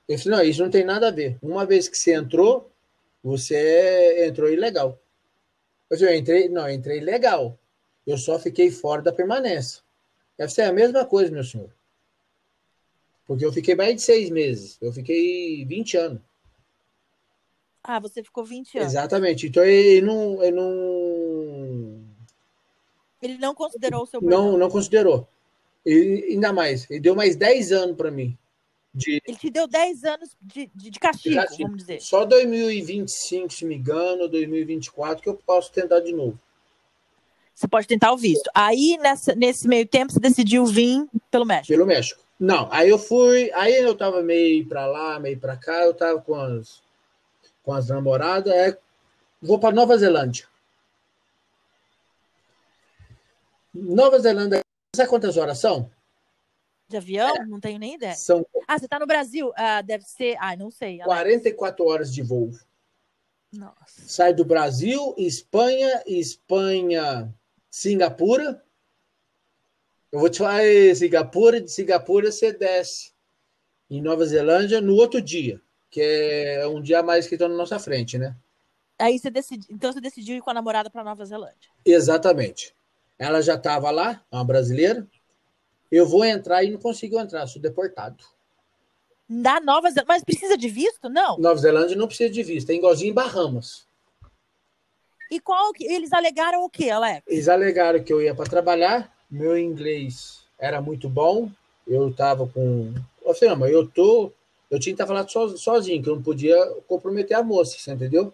Ele 0.09 0.19
falou: 0.19 0.39
não, 0.39 0.45
isso 0.45 0.63
não 0.63 0.71
tem 0.71 0.85
nada 0.85 1.09
a 1.09 1.13
ver. 1.13 1.37
Uma 1.43 1.67
vez 1.67 1.89
que 1.89 1.99
você 1.99 2.15
entrou, 2.15 2.71
você 3.23 4.27
entrou 4.27 4.51
ilegal. 4.51 4.99
Eu 5.91 5.99
falei: 5.99 6.15
eu 6.15 6.19
entrei, 6.19 6.49
não, 6.49 6.69
eu 6.69 6.75
entrei 6.75 7.01
legal. 7.01 7.59
Eu 8.07 8.17
só 8.17 8.39
fiquei 8.39 8.71
fora 8.71 9.03
da 9.03 9.13
permanência. 9.13 9.83
Deve 10.37 10.53
ser 10.53 10.63
a 10.63 10.73
mesma 10.73 11.05
coisa, 11.05 11.33
meu 11.33 11.45
senhor. 11.45 11.71
Porque 13.29 13.45
eu 13.45 13.53
fiquei 13.53 13.75
mais 13.75 13.95
de 13.95 14.01
seis 14.01 14.31
meses. 14.31 14.79
Eu 14.81 14.91
fiquei 14.91 15.63
20 15.67 15.97
anos. 15.99 16.21
Ah, 17.85 18.01
você 18.01 18.25
ficou 18.25 18.43
20 18.43 18.79
anos. 18.79 18.93
Exatamente. 18.93 19.47
Então 19.47 19.63
ele 19.63 20.01
não, 20.01 20.43
ele 20.43 20.57
não. 20.57 22.05
Ele 23.21 23.37
não 23.37 23.55
considerou 23.55 24.05
o 24.05 24.07
seu 24.07 24.21
perdão? 24.21 24.53
Não, 24.53 24.59
não 24.59 24.71
considerou. 24.71 25.29
E 25.85 26.29
ainda 26.31 26.55
mais, 26.55 26.91
ele 26.91 27.01
deu 27.01 27.15
mais 27.15 27.37
10 27.37 27.73
anos 27.73 27.97
para 27.97 28.11
mim. 28.11 28.37
De... 28.95 29.21
Ele 29.27 29.37
te 29.37 29.51
deu 29.51 29.69
10 29.69 30.05
anos 30.05 30.35
de, 30.41 30.71
de, 30.75 30.91
de 30.91 30.99
castigo, 30.99 31.35
de 31.35 31.41
castigo, 31.41 31.63
vamos 31.65 31.79
dizer. 31.79 32.01
Só 32.01 32.25
2025, 32.25 33.53
se 33.53 33.67
me 33.67 33.77
engano, 33.77 34.27
2024, 34.29 35.23
que 35.23 35.29
eu 35.29 35.35
posso 35.35 35.71
tentar 35.71 36.01
de 36.01 36.15
novo. 36.15 36.39
Você 37.55 37.69
pode 37.69 37.87
tentar 37.87 38.13
o 38.13 38.17
visto. 38.17 38.51
Aí, 38.55 38.97
nessa, 39.03 39.35
nesse 39.35 39.69
meio 39.69 39.87
tempo, 39.87 40.13
você 40.13 40.21
decidiu 40.21 40.65
vir 40.65 41.07
pelo 41.31 41.45
México. 41.45 41.69
Pelo 41.69 41.85
México. 41.85 42.28
Não, 42.39 42.69
aí 42.73 42.89
eu 42.89 42.99
fui. 42.99 43.51
Aí 43.53 43.75
eu 43.77 43.97
tava 43.97 44.23
meio 44.23 44.67
pra 44.69 44.87
lá, 44.87 45.19
meio 45.19 45.39
pra 45.39 45.57
cá, 45.57 45.85
eu 45.85 45.95
tava 45.95 46.21
com 46.21 46.35
as, 46.35 46.83
com 47.63 47.73
as 47.73 47.89
namoradas. 47.89 48.53
É, 48.53 48.79
vou 49.43 49.59
para 49.59 49.75
Nova 49.75 49.97
Zelândia. 49.99 50.47
Nova 53.75 54.19
Zelândia, 54.19 54.61
sabe 54.95 55.09
quantas 55.09 55.37
horas 55.37 55.59
são? 55.59 55.91
De 56.89 56.97
avião? 56.97 57.37
É. 57.37 57.45
Não 57.45 57.61
tenho 57.61 57.79
nem 57.79 57.95
ideia. 57.95 58.15
São... 58.15 58.47
Ah, 58.67 58.79
você 58.79 58.87
está 58.87 58.99
no 58.99 59.07
Brasil? 59.07 59.53
Ah, 59.57 59.83
deve 59.83 60.05
ser. 60.05 60.37
Ah, 60.41 60.57
não 60.57 60.71
sei. 60.71 61.01
Alex. 61.01 61.07
44 61.07 61.85
horas 61.85 62.15
de 62.15 62.23
voo. 62.23 62.51
Nossa. 63.53 63.75
Sai 63.87 64.33
do 64.33 64.45
Brasil, 64.45 65.15
Espanha, 65.19 66.03
Espanha, 66.07 67.35
Singapura. 67.71 68.63
Eu 70.11 70.21
vou 70.21 70.31
te 70.31 70.39
falar, 70.39 70.63
Singapura, 70.97 71.61
de 71.61 71.71
Singapura 71.71 72.33
você 72.33 72.53
desce 72.53 73.13
em 73.91 74.01
Nova 74.01 74.25
Zelândia 74.25 74.81
no 74.81 74.95
outro 74.95 75.21
dia, 75.21 75.61
que 75.91 76.01
é 76.01 76.67
um 76.67 76.81
dia 76.81 77.01
a 77.01 77.03
mais 77.03 77.27
que 77.27 77.35
está 77.35 77.49
na 77.49 77.55
nossa 77.55 77.79
frente, 77.79 78.17
né? 78.17 78.35
Aí 78.99 79.19
você 79.19 79.31
decidiu, 79.31 79.67
então 79.71 79.93
você 79.93 80.01
decidiu 80.01 80.37
ir 80.37 80.41
com 80.41 80.51
a 80.51 80.55
namorada 80.55 80.91
para 80.91 81.05
Nova 81.05 81.25
Zelândia. 81.25 81.71
Exatamente. 81.85 82.75
Ela 83.19 83.41
já 83.41 83.55
estava 83.55 83.91
lá, 83.91 84.25
uma 84.31 84.45
brasileira. 84.45 85.07
Eu 85.91 86.07
vou 86.07 86.25
entrar 86.25 86.65
e 86.65 86.71
não 86.71 86.79
consigo 86.79 87.19
entrar, 87.19 87.47
sou 87.47 87.61
deportado. 87.61 88.25
Da 89.29 89.61
Nova 89.61 89.89
Zelândia. 89.91 90.05
Mas 90.09 90.25
precisa 90.25 90.57
de 90.57 90.69
visto? 90.69 91.09
Não. 91.09 91.39
Nova 91.39 91.61
Zelândia 91.61 91.97
não 91.97 92.07
precisa 92.07 92.31
de 92.31 92.43
visto, 92.43 92.71
é 92.71 92.75
igualzinho 92.75 93.11
em 93.11 93.15
Bahamas. 93.15 93.87
E 95.31 95.39
qual 95.39 95.73
que 95.73 95.85
eles 95.85 96.13
alegaram 96.13 96.65
o 96.65 96.71
que, 96.71 96.91
Alex? 96.91 97.23
Eles 97.27 97.49
alegaram 97.49 98.03
que 98.03 98.13
eu 98.13 98.23
ia 98.23 98.35
para 98.35 98.49
trabalhar, 98.49 99.15
meu 99.31 99.59
inglês 99.59 100.45
era 100.59 100.81
muito 100.81 101.09
bom, 101.09 101.51
eu 101.87 102.09
estava 102.09 102.47
com, 102.47 102.93
não, 103.43 103.57
mas 103.57 103.73
eu 103.73 103.87
tô, 103.87 104.33
eu 104.71 104.79
tinha 104.79 104.95
que 104.95 105.03
estar 105.03 105.07
falando 105.07 105.59
sozinho, 105.59 106.03
que 106.03 106.09
eu 106.09 106.17
não 106.17 106.23
podia 106.23 106.57
comprometer 106.87 107.37
a 107.37 107.43
moça, 107.43 107.79
você 107.79 107.93
entendeu? 107.93 108.33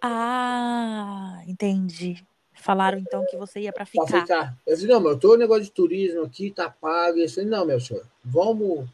Ah, 0.00 1.42
entendi. 1.46 2.24
Falaram 2.54 2.98
então 2.98 3.24
que 3.26 3.36
você 3.36 3.60
ia 3.60 3.72
para 3.72 3.86
ficar. 3.86 4.04
Para 4.04 4.20
ficar. 4.20 4.58
Eu 4.66 4.76
falei, 4.76 4.92
não, 4.92 5.00
mas 5.00 5.12
eu 5.12 5.18
tô 5.18 5.28
no 5.28 5.38
negócio 5.38 5.64
de 5.64 5.70
turismo 5.70 6.22
aqui, 6.22 6.50
tá 6.50 6.68
pago. 6.68 7.18
Eu 7.18 7.28
falei, 7.28 7.48
não, 7.48 7.64
meu 7.64 7.80
senhor, 7.80 8.04
vamos. 8.24 8.86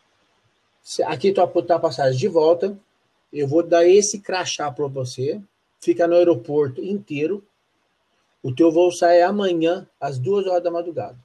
Aqui 1.06 1.32
tá, 1.32 1.46
tá 1.46 1.76
a 1.76 1.80
passagem 1.80 2.18
de 2.18 2.28
volta. 2.28 2.78
Eu 3.32 3.48
vou 3.48 3.62
dar 3.62 3.84
esse 3.84 4.20
crachá 4.20 4.70
para 4.70 4.86
você. 4.86 5.40
Fica 5.80 6.06
no 6.06 6.14
aeroporto 6.14 6.82
inteiro. 6.82 7.44
O 8.46 8.54
teu 8.54 8.70
voo 8.70 8.92
sai 8.92 9.22
amanhã, 9.22 9.90
às 10.00 10.20
duas 10.20 10.46
horas 10.46 10.62
da 10.62 10.70
madrugada. 10.70 11.18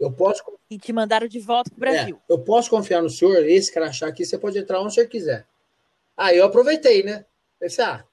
Eu 0.00 0.10
posso. 0.10 0.42
E 0.68 0.76
te 0.76 0.92
mandaram 0.92 1.28
de 1.28 1.38
volta 1.38 1.70
para 1.70 1.76
o 1.76 1.78
Brasil. 1.78 2.20
É, 2.28 2.32
eu 2.32 2.40
posso 2.40 2.68
confiar 2.68 3.00
no 3.00 3.08
senhor, 3.08 3.48
esse 3.48 3.72
crachá 3.72 4.08
aqui, 4.08 4.26
você 4.26 4.36
pode 4.36 4.58
entrar 4.58 4.80
onde 4.80 4.88
o 4.88 4.90
senhor 4.90 5.06
quiser. 5.06 5.46
Aí 6.16 6.36
eu 6.36 6.46
aproveitei, 6.46 7.04
né? 7.04 7.24
Eu 7.60 7.68
disse, 7.68 7.80
ah, 7.80 8.04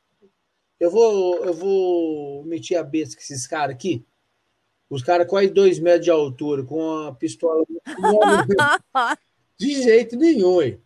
eu 0.79 0.91
vou, 0.91 1.43
eu 1.43 1.53
vou 1.55 2.43
meter 2.43 2.75
a 2.75 2.83
besta 2.83 3.15
com 3.15 3.21
esses 3.23 3.47
caras 3.47 3.75
aqui. 3.75 4.05
Os 4.87 5.01
caras 5.01 5.27
quase 5.27 5.47
dois 5.47 5.79
metros 5.79 6.05
de 6.05 6.11
altura, 6.11 6.63
com 6.63 7.07
a 7.07 7.15
pistola. 7.15 7.65
de 9.57 9.81
jeito 9.81 10.15
nenhum, 10.15 10.61
hein? 10.61 10.79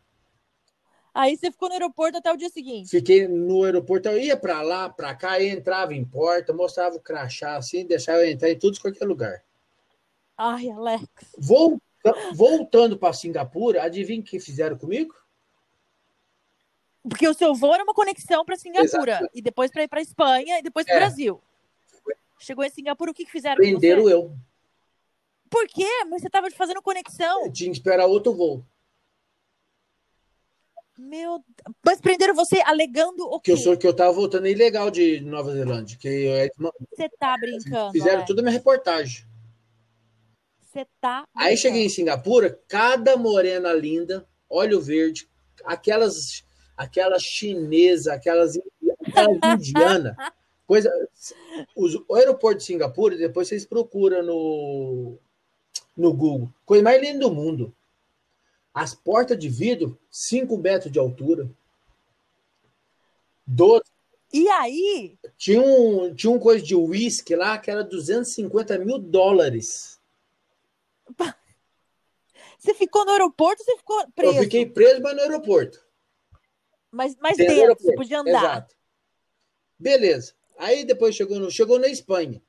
Aí 1.13 1.35
você 1.35 1.51
ficou 1.51 1.69
no 1.69 1.73
aeroporto 1.73 2.17
até 2.17 2.31
o 2.31 2.37
dia 2.37 2.49
seguinte? 2.49 2.89
Fiquei 2.89 3.27
no 3.27 3.63
aeroporto, 3.63 4.09
eu 4.09 4.19
ia 4.19 4.37
para 4.37 4.61
lá, 4.61 4.89
para 4.89 5.15
cá, 5.15 5.41
entrava 5.43 5.93
em 5.93 6.05
porta, 6.05 6.53
mostrava 6.53 6.95
o 6.95 6.99
crachá 6.99 7.55
assim, 7.55 7.85
deixava 7.85 8.19
eu 8.19 8.31
entrar 8.31 8.49
em 8.49 8.57
tudo 8.57 8.79
qualquer 8.79 9.05
lugar. 9.05 9.43
Ai, 10.37 10.69
Alex. 10.69 11.07
Voltando 12.33 12.97
para 12.97 13.13
Singapura, 13.13 13.83
adivinha 13.83 14.21
o 14.21 14.23
que 14.23 14.39
fizeram 14.39 14.77
comigo? 14.77 15.13
Porque 17.03 17.27
o 17.27 17.33
seu 17.33 17.55
voo 17.55 17.73
era 17.73 17.83
uma 17.83 17.93
conexão 17.93 18.45
para 18.45 18.55
Singapura 18.55 19.13
Exato. 19.13 19.29
e 19.33 19.41
depois 19.41 19.71
para 19.71 19.83
ir 19.83 19.87
para 19.87 20.01
Espanha 20.01 20.59
e 20.59 20.61
depois 20.61 20.85
para 20.85 20.95
o 20.95 20.97
é. 20.97 20.99
Brasil. 20.99 21.41
Chegou 22.39 22.63
em 22.63 22.69
Singapura, 22.69 23.11
o 23.11 23.13
que, 23.13 23.25
que 23.25 23.31
fizeram? 23.31 23.57
Prenderam 23.57 24.07
eu. 24.09 24.33
Por 25.49 25.67
quê? 25.67 25.89
Mas 26.09 26.21
você 26.21 26.27
estava 26.27 26.49
fazendo 26.51 26.81
conexão. 26.81 27.45
Eu 27.45 27.51
tinha 27.51 27.69
que 27.69 27.77
esperar 27.77 28.05
outro 28.05 28.33
voo. 28.33 28.63
Meu, 30.99 31.41
mas 31.83 32.01
prenderam 32.01 32.35
você 32.35 32.61
alegando 32.65 33.23
o 33.23 33.39
quê? 33.39 33.45
Que 33.45 33.51
eu 33.53 33.57
sou 33.57 33.77
que 33.77 33.87
eu 33.87 33.95
tava 33.95 34.11
voltando 34.11 34.47
ilegal 34.47 34.91
de 34.91 35.21
Nova 35.21 35.53
Zelândia, 35.53 35.97
que 35.97 36.07
eu, 36.07 36.49
Você 36.91 37.07
tá 37.17 37.37
brincando? 37.37 37.93
Fizeram 37.93 38.21
é? 38.21 38.25
toda 38.25 38.41
a 38.41 38.43
minha 38.43 38.53
reportagem. 38.53 39.25
Você 40.59 40.85
tá 40.99 41.23
brincando. 41.23 41.49
Aí 41.49 41.55
cheguei 41.55 41.85
em 41.85 41.89
Singapura, 41.89 42.59
cada 42.67 43.15
morena 43.15 43.71
linda, 43.71 44.27
olho 44.49 44.81
verde, 44.81 45.29
aquelas 45.63 46.43
aquela 46.75 47.17
chinesa, 47.17 48.13
aquelas, 48.13 48.57
aquelas 49.05 49.37
indianas. 49.55 50.15
Coisa, 50.67 50.91
os, 51.75 51.95
o 52.07 52.15
aeroporto 52.15 52.59
de 52.59 52.65
Singapura, 52.65 53.17
depois 53.17 53.47
vocês 53.47 53.65
procuram 53.65 54.21
no, 54.21 55.17
no 55.95 56.13
Google. 56.13 56.49
Coisa 56.65 56.83
mais 56.83 57.01
linda 57.01 57.19
do 57.19 57.33
mundo. 57.33 57.73
As 58.73 58.93
portas 58.93 59.37
de 59.37 59.49
vidro, 59.49 59.99
5 60.09 60.57
metros 60.57 60.91
de 60.91 60.99
altura. 60.99 61.49
Do... 63.45 63.83
E 64.31 64.47
aí? 64.49 65.17
Tinha 65.37 65.61
um, 65.61 66.13
tinha 66.13 66.31
um 66.31 66.39
coisa 66.39 66.63
de 66.63 66.75
uísque 66.75 67.35
lá 67.35 67.57
que 67.57 67.71
era 67.71 67.83
250 67.83 68.77
mil 68.79 68.99
dólares. 68.99 69.99
Você 72.59 72.73
ficou 72.73 73.05
no 73.05 73.11
aeroporto 73.11 73.61
ou 73.61 73.65
você 73.65 73.77
ficou 73.77 74.05
preso? 74.13 74.35
Eu 74.35 74.43
fiquei 74.43 74.65
preso, 74.65 75.01
mas 75.01 75.15
no 75.15 75.21
aeroporto. 75.21 75.81
Mas, 76.91 77.15
mas 77.15 77.37
dentro, 77.37 77.73
você 77.79 77.95
podia 77.95 78.19
andar. 78.19 78.31
Exato. 78.31 78.75
Beleza. 79.79 80.33
Aí 80.57 80.83
depois 80.83 81.15
chegou, 81.15 81.39
no, 81.39 81.49
chegou 81.49 81.79
na 81.79 81.87
Espanha. 81.87 82.41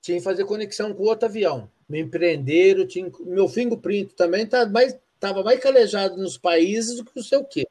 Tinha 0.00 0.18
que 0.18 0.24
fazer 0.24 0.44
conexão 0.44 0.92
com 0.92 1.04
outro 1.04 1.26
avião. 1.26 1.70
Me 1.88 2.00
empreenderam, 2.00 2.84
tinha, 2.84 3.08
meu 3.20 3.48
fingerprint 3.48 4.12
também 4.14 4.44
tá 4.44 4.66
mais, 4.66 4.98
tava 5.18 5.42
mais 5.42 5.60
calejado 5.60 6.16
nos 6.16 6.38
países 6.38 6.96
do 6.96 7.04
que 7.04 7.12
não 7.14 7.22
sei 7.22 7.38
o 7.38 7.44
quê. 7.44 7.66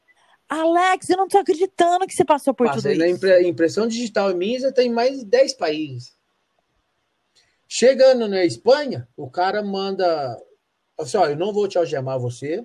Alex, 0.48 1.10
eu 1.10 1.16
não 1.16 1.26
tô 1.26 1.38
acreditando 1.38 2.06
que 2.06 2.14
você 2.14 2.24
passou 2.24 2.54
por 2.54 2.68
Passei 2.68 2.92
tudo 2.92 3.00
na 3.00 3.08
isso. 3.08 3.26
Na 3.26 3.42
impressão 3.42 3.88
digital 3.88 4.34
minha 4.34 4.60
já 4.60 4.72
tem 4.72 4.90
mais 4.90 5.18
de 5.18 5.24
10 5.24 5.54
países. 5.54 6.16
Chegando 7.68 8.28
na 8.28 8.44
Espanha, 8.44 9.08
o 9.16 9.28
cara 9.28 9.62
manda 9.62 10.40
assim, 10.98 11.16
ó, 11.16 11.26
eu 11.26 11.36
não 11.36 11.52
vou 11.52 11.66
te 11.66 11.76
algemar 11.76 12.18
você, 12.18 12.64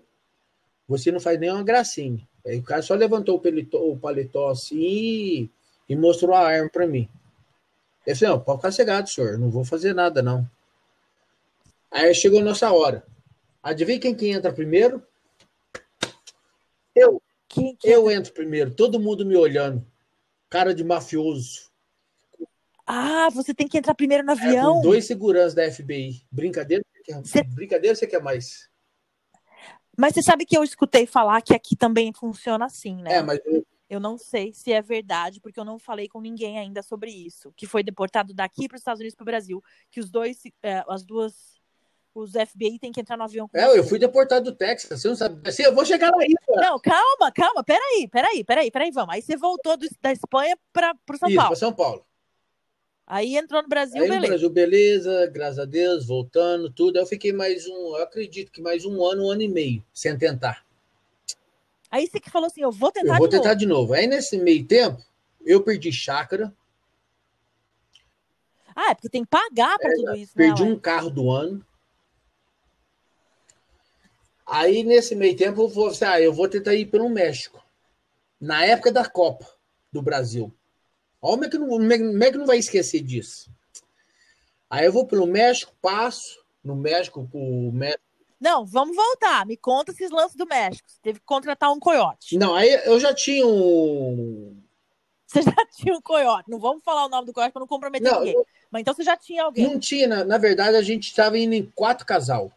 você 0.88 1.12
não 1.12 1.20
faz 1.20 1.40
nenhuma 1.40 1.64
gracinha. 1.64 2.28
Aí 2.46 2.60
o 2.60 2.64
cara 2.64 2.82
só 2.82 2.94
levantou 2.94 3.36
o, 3.36 3.40
pelitó, 3.40 3.78
o 3.80 3.98
paletó 3.98 4.50
assim 4.50 4.80
e, 4.80 5.50
e 5.90 5.96
mostrou 5.96 6.36
a 6.36 6.48
arma 6.48 6.70
para 6.70 6.88
mim. 6.88 7.10
Eu 8.06 8.16
falei, 8.16 8.34
não, 8.34 8.40
pode 8.40 8.58
ficar 8.58 8.72
cegado, 8.72 9.10
senhor, 9.10 9.38
não 9.38 9.50
vou 9.50 9.64
fazer 9.64 9.94
nada, 9.94 10.22
não. 10.22 10.48
Aí 11.92 12.14
chegou 12.14 12.40
a 12.40 12.44
nossa 12.44 12.72
hora. 12.72 13.04
Adivinha 13.62 14.00
quem 14.00 14.16
que 14.16 14.30
entra 14.30 14.54
primeiro? 14.54 15.06
Eu. 16.96 17.22
Quem, 17.48 17.78
eu 17.84 18.10
entro 18.10 18.34
primeiro, 18.34 18.74
todo 18.74 19.00
mundo 19.00 19.26
me 19.26 19.36
olhando. 19.36 19.86
Cara 20.50 20.74
de 20.74 20.84
mafioso. 20.84 21.70
Ah, 22.86 23.30
você 23.30 23.54
tem 23.54 23.68
que 23.68 23.78
entrar 23.78 23.94
primeiro 23.94 24.24
no 24.24 24.32
avião? 24.32 24.80
É, 24.80 24.82
dois 24.82 25.06
seguranças 25.06 25.54
da 25.54 25.70
FBI. 25.70 26.26
Brincadeira? 26.32 26.84
Você... 27.24 27.44
Brincadeira 27.44 27.96
você 27.96 28.08
quer 28.08 28.22
mais? 28.22 28.70
Mas 29.98 30.14
você 30.14 30.22
sabe 30.22 30.46
que 30.46 30.58
eu 30.58 30.64
escutei 30.64 31.06
falar 31.06 31.42
que 31.42 31.54
aqui 31.54 31.76
também 31.76 32.12
funciona 32.14 32.66
assim, 32.66 33.02
né? 33.02 33.16
É, 33.16 33.22
mas. 33.22 33.40
Eu 33.90 34.00
não 34.00 34.18
sei 34.18 34.54
se 34.54 34.72
é 34.72 34.82
verdade, 34.82 35.42
porque 35.42 35.60
eu 35.60 35.66
não 35.66 35.78
falei 35.78 36.08
com 36.08 36.22
ninguém 36.22 36.58
ainda 36.58 36.82
sobre 36.82 37.12
isso. 37.12 37.52
Que 37.58 37.68
foi 37.68 37.84
deportado 37.84 38.34
daqui 38.34 38.66
para 38.68 38.78
os 38.78 38.82
Estados 38.82 39.02
Unidos 39.02 39.16
para 39.16 39.24
o 39.24 39.26
Brasil. 39.26 39.62
Que 39.90 40.00
os 40.00 40.10
dois, 40.10 40.42
é, 40.64 40.84
as 40.88 41.04
duas. 41.04 41.61
Os 42.14 42.32
FBI 42.32 42.78
têm 42.78 42.92
que 42.92 43.00
entrar 43.00 43.16
no 43.16 43.24
avião 43.24 43.50
É, 43.54 43.78
eu 43.78 43.86
fui 43.86 43.98
deportado 43.98 44.52
do 44.52 44.56
Texas, 44.56 45.02
você 45.02 45.08
não 45.08 45.16
sabe. 45.16 45.48
Assim, 45.48 45.64
eu 45.64 45.74
vou 45.74 45.86
chegar 45.86 46.12
lá 46.12 46.22
ainda. 46.22 46.40
Não, 46.50 46.78
calma, 46.80 47.32
calma, 47.34 47.64
peraí, 47.64 48.08
peraí, 48.12 48.44
peraí, 48.44 48.70
peraí, 48.70 48.92
vamos. 48.92 49.16
Aí 49.16 49.22
você 49.22 49.38
voltou 49.38 49.78
do, 49.78 49.88
da 50.02 50.12
Espanha 50.12 50.58
para 50.74 50.94
São 51.18 51.30
isso, 51.30 51.38
Paulo. 51.38 51.50
Para 51.50 51.56
São 51.56 51.74
Paulo. 51.74 52.06
Aí 53.08 53.38
entrou 53.38 53.62
no 53.62 53.68
Brasil, 53.70 54.02
Aí 54.02 54.08
beleza. 54.08 54.22
No 54.22 54.28
Brasil, 54.28 54.50
beleza, 54.50 55.28
graças 55.28 55.60
a 55.60 55.66
Deus, 55.66 56.06
voltando, 56.06 56.70
tudo. 56.70 56.98
Aí 56.98 57.04
eu 57.04 57.08
fiquei 57.08 57.32
mais 57.32 57.66
um, 57.66 57.96
eu 57.96 58.04
acredito 58.04 58.52
que 58.52 58.62
mais 58.62 58.86
um 58.86 59.04
ano, 59.06 59.26
um 59.26 59.32
ano 59.32 59.42
e 59.42 59.48
meio, 59.48 59.84
sem 59.94 60.18
tentar. 60.18 60.66
Aí 61.90 62.08
você 62.08 62.20
que 62.20 62.30
falou 62.30 62.48
assim, 62.48 62.62
eu 62.62 62.72
vou 62.72 62.92
tentar 62.92 63.14
eu 63.14 63.18
vou 63.18 63.28
de 63.28 63.36
tentar 63.38 63.50
novo. 63.50 63.60
de 63.60 63.66
novo. 63.66 63.94
Aí 63.94 64.08
nesse 64.08 64.38
meio 64.38 64.66
tempo, 64.66 65.02
eu 65.46 65.62
perdi 65.62 65.92
chácara. 65.92 66.54
Ah, 68.76 68.92
é 68.92 68.96
porque 68.96 69.10
tem 69.10 69.24
que 69.24 69.30
pagar 69.30 69.78
para 69.78 69.92
É, 69.92 69.96
tudo 69.96 70.16
isso, 70.16 70.32
né? 70.38 70.46
Perdi 70.46 70.64
Alex? 70.64 70.78
um 70.78 70.80
carro 70.80 71.10
do 71.10 71.30
ano. 71.30 71.66
Aí, 74.54 74.84
nesse 74.84 75.16
meio 75.16 75.34
tempo, 75.38 75.62
eu 75.62 75.70
vou, 75.70 75.88
assim, 75.88 76.04
ah, 76.04 76.20
eu 76.20 76.34
vou 76.34 76.46
tentar 76.46 76.76
ir 76.76 76.86
pelo 76.88 77.08
México. 77.08 77.64
Na 78.40 78.66
época 78.66 78.92
da 78.92 79.08
Copa 79.08 79.48
do 79.90 80.02
Brasil. 80.02 80.54
Olha 81.22 81.32
como 81.32 81.46
é 81.46 81.50
que 81.50 81.58
não, 81.58 81.70
como 81.70 81.94
é 81.94 81.98
que- 81.98 82.04
como 82.06 82.24
é 82.26 82.32
que 82.32 82.38
não 82.38 82.46
vai 82.46 82.58
esquecer 82.58 83.02
disso. 83.02 83.50
Aí 84.70 84.86
eu 84.86 84.92
vou 84.92 85.08
pelo 85.08 85.26
México, 85.26 85.74
passo 85.82 86.44
no 86.62 86.76
México, 86.76 87.30
o 87.34 87.72
México. 87.72 88.04
Não, 88.42 88.66
vamos 88.66 88.94
voltar. 88.94 89.46
Me 89.46 89.56
conta 89.56 89.92
esses 89.92 90.12
lances 90.12 90.36
do 90.36 90.46
México. 90.46 90.90
Você 90.90 91.00
teve 91.02 91.20
que 91.20 91.26
contratar 91.26 91.72
um 91.72 91.80
coiote. 91.80 92.38
Não, 92.38 92.54
aí 92.54 92.74
eu 92.86 93.00
já 93.00 93.14
tinha 93.14 93.48
um. 93.48 94.58
Você 95.28 95.44
já 95.44 95.66
tinha 95.78 95.96
um 95.96 96.02
coiote. 96.02 96.50
Não 96.50 96.60
vamos 96.60 96.84
falar 96.84 97.06
o 97.06 97.10
nome 97.10 97.26
do 97.26 97.32
coiote 97.32 97.54
para 97.54 97.62
não 97.62 97.68
comprometer 97.68 98.12
Não, 98.12 98.20
ninguém. 98.20 98.44
Mas 98.70 98.82
então 98.82 98.94
você 98.94 99.04
já 99.04 99.16
tinha 99.16 99.44
alguém. 99.44 99.66
Não 99.66 99.80
tinha, 99.80 100.10
na, 100.10 100.26
na 100.26 100.38
verdade, 100.38 100.76
a 100.76 100.82
gente 100.82 101.08
estava 101.08 101.38
indo 101.38 101.54
em 101.54 101.72
quatro 101.74 102.06
casal. 102.06 102.52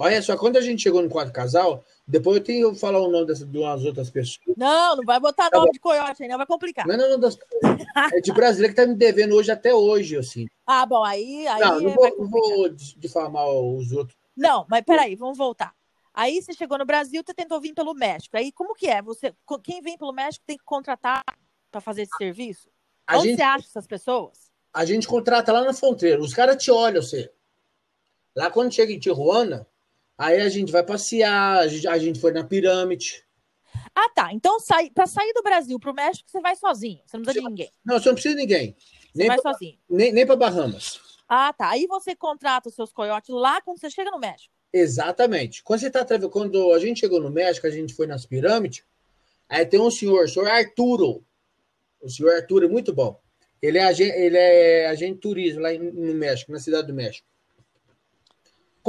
Olha 0.00 0.22
só, 0.22 0.36
quando 0.36 0.56
a 0.56 0.60
gente 0.60 0.82
chegou 0.82 1.02
no 1.02 1.08
quatro 1.08 1.32
casal, 1.32 1.84
depois 2.06 2.36
eu 2.36 2.44
tenho 2.44 2.72
que 2.72 2.78
falar 2.78 3.00
o 3.00 3.10
nome 3.10 3.26
dessas 3.26 3.50
de 3.50 3.58
umas 3.58 3.84
outras 3.84 4.08
pessoas. 4.08 4.56
Não, 4.56 4.96
não 4.96 5.04
vai 5.04 5.18
botar 5.18 5.50
Tá 5.50 5.58
nome 5.58 5.72
de 5.72 5.80
coiote 5.80 6.22
aí, 6.22 6.28
não 6.28 6.36
vai 6.36 6.46
complicar. 6.46 6.86
Não, 6.86 6.96
não, 6.96 7.10
não, 7.10 7.18
das, 7.18 7.36
é 8.12 8.20
de 8.20 8.32
brasileiro 8.32 8.74
que 8.74 8.80
tá 8.80 8.86
me 8.86 8.94
devendo 8.94 9.34
hoje 9.34 9.50
até 9.50 9.74
hoje, 9.74 10.16
assim. 10.16 10.46
Ah, 10.70 10.84
bom, 10.84 11.02
aí, 11.02 11.46
aí 11.46 11.60
não, 11.62 11.80
não 11.80 11.94
vou, 11.94 12.18
não 12.18 12.28
vou 12.28 12.68
difamar 12.68 13.48
os 13.48 13.90
outros. 13.90 14.14
Não, 14.36 14.66
mas 14.68 14.84
peraí, 14.84 15.16
vamos 15.16 15.38
voltar. 15.38 15.74
Aí 16.12 16.42
você 16.42 16.52
chegou 16.52 16.76
no 16.76 16.84
Brasil, 16.84 17.22
você 17.24 17.32
tentou 17.32 17.58
vir 17.58 17.72
pelo 17.72 17.94
México. 17.94 18.36
Aí 18.36 18.52
como 18.52 18.74
que 18.74 18.86
é? 18.86 19.00
Você, 19.00 19.34
quem 19.64 19.80
vem 19.80 19.96
pelo 19.96 20.12
México 20.12 20.44
tem 20.46 20.58
que 20.58 20.64
contratar 20.64 21.24
para 21.70 21.80
fazer 21.80 22.02
esse 22.02 22.14
serviço? 22.18 22.68
A 23.06 23.16
Onde 23.16 23.28
gente, 23.28 23.38
você 23.38 23.42
acha 23.42 23.66
essas 23.66 23.86
pessoas? 23.86 24.48
a 24.72 24.84
gente 24.84 25.08
contrata 25.08 25.52
lá 25.52 25.64
na 25.64 25.72
fronteira. 25.72 26.20
Os 26.20 26.34
caras 26.34 26.62
te 26.62 26.70
olham, 26.70 27.02
você. 27.02 27.32
Lá 28.36 28.50
quando 28.50 28.72
chega 28.72 28.92
em 28.92 28.98
Tijuana, 28.98 29.66
aí 30.18 30.40
a 30.40 30.48
gente 30.48 30.72
vai 30.72 30.82
passear, 30.82 31.60
a 31.60 31.68
gente, 31.68 31.86
a 31.86 31.96
gente 31.96 32.20
foi 32.20 32.32
na 32.32 32.44
pirâmide. 32.44 33.24
Ah, 33.94 34.10
tá. 34.14 34.32
Então, 34.32 34.60
sai, 34.60 34.90
para 34.90 35.06
sair 35.06 35.32
do 35.32 35.42
Brasil 35.42 35.78
pro 35.78 35.94
México, 35.94 36.28
você 36.28 36.40
vai 36.40 36.56
sozinho. 36.56 37.00
Você 37.06 37.16
não 37.16 37.24
precisa 37.24 37.44
de 37.44 37.48
ninguém. 37.48 37.70
Não, 37.84 37.98
você 37.98 38.08
não 38.08 38.14
precisa 38.14 38.34
de 38.34 38.40
ninguém. 38.40 38.76
Você 39.12 39.18
Nem 39.18 39.28
vai 39.28 39.40
pra, 39.40 39.52
sozinho. 39.52 39.78
nem, 39.88 40.12
nem 40.12 40.26
pra 40.26 40.36
Bahamas. 40.36 41.00
Ah, 41.28 41.52
tá. 41.52 41.70
Aí 41.70 41.86
você 41.86 42.14
contrata 42.14 42.68
os 42.68 42.74
seus 42.74 42.92
coiotes 42.92 43.30
lá 43.30 43.60
quando 43.60 43.78
você 43.78 43.90
chega 43.90 44.10
no 44.10 44.18
México. 44.18 44.52
Exatamente. 44.72 45.62
Quando 45.62 45.80
você 45.80 45.90
tá 45.90 46.04
quando 46.28 46.72
a 46.72 46.78
gente 46.78 47.00
chegou 47.00 47.20
no 47.20 47.30
México, 47.30 47.66
a 47.66 47.70
gente 47.70 47.94
foi 47.94 48.06
nas 48.06 48.26
pirâmides, 48.26 48.84
aí 49.48 49.64
tem 49.64 49.80
um 49.80 49.90
senhor, 49.90 50.24
o 50.24 50.28
senhor 50.28 50.48
Arturo. 50.48 51.24
O 52.00 52.08
senhor 52.08 52.34
Arturo 52.34 52.66
é 52.66 52.68
muito 52.68 52.92
bom. 52.92 53.20
Ele 53.60 53.78
é 53.78 53.84
agente, 53.84 54.16
ele 54.16 54.36
é 54.36 54.86
agente 54.86 55.14
de 55.14 55.20
turismo 55.20 55.60
lá 55.60 55.72
no 55.72 56.14
México, 56.14 56.52
na 56.52 56.60
cidade 56.60 56.86
do 56.86 56.94
México. 56.94 57.26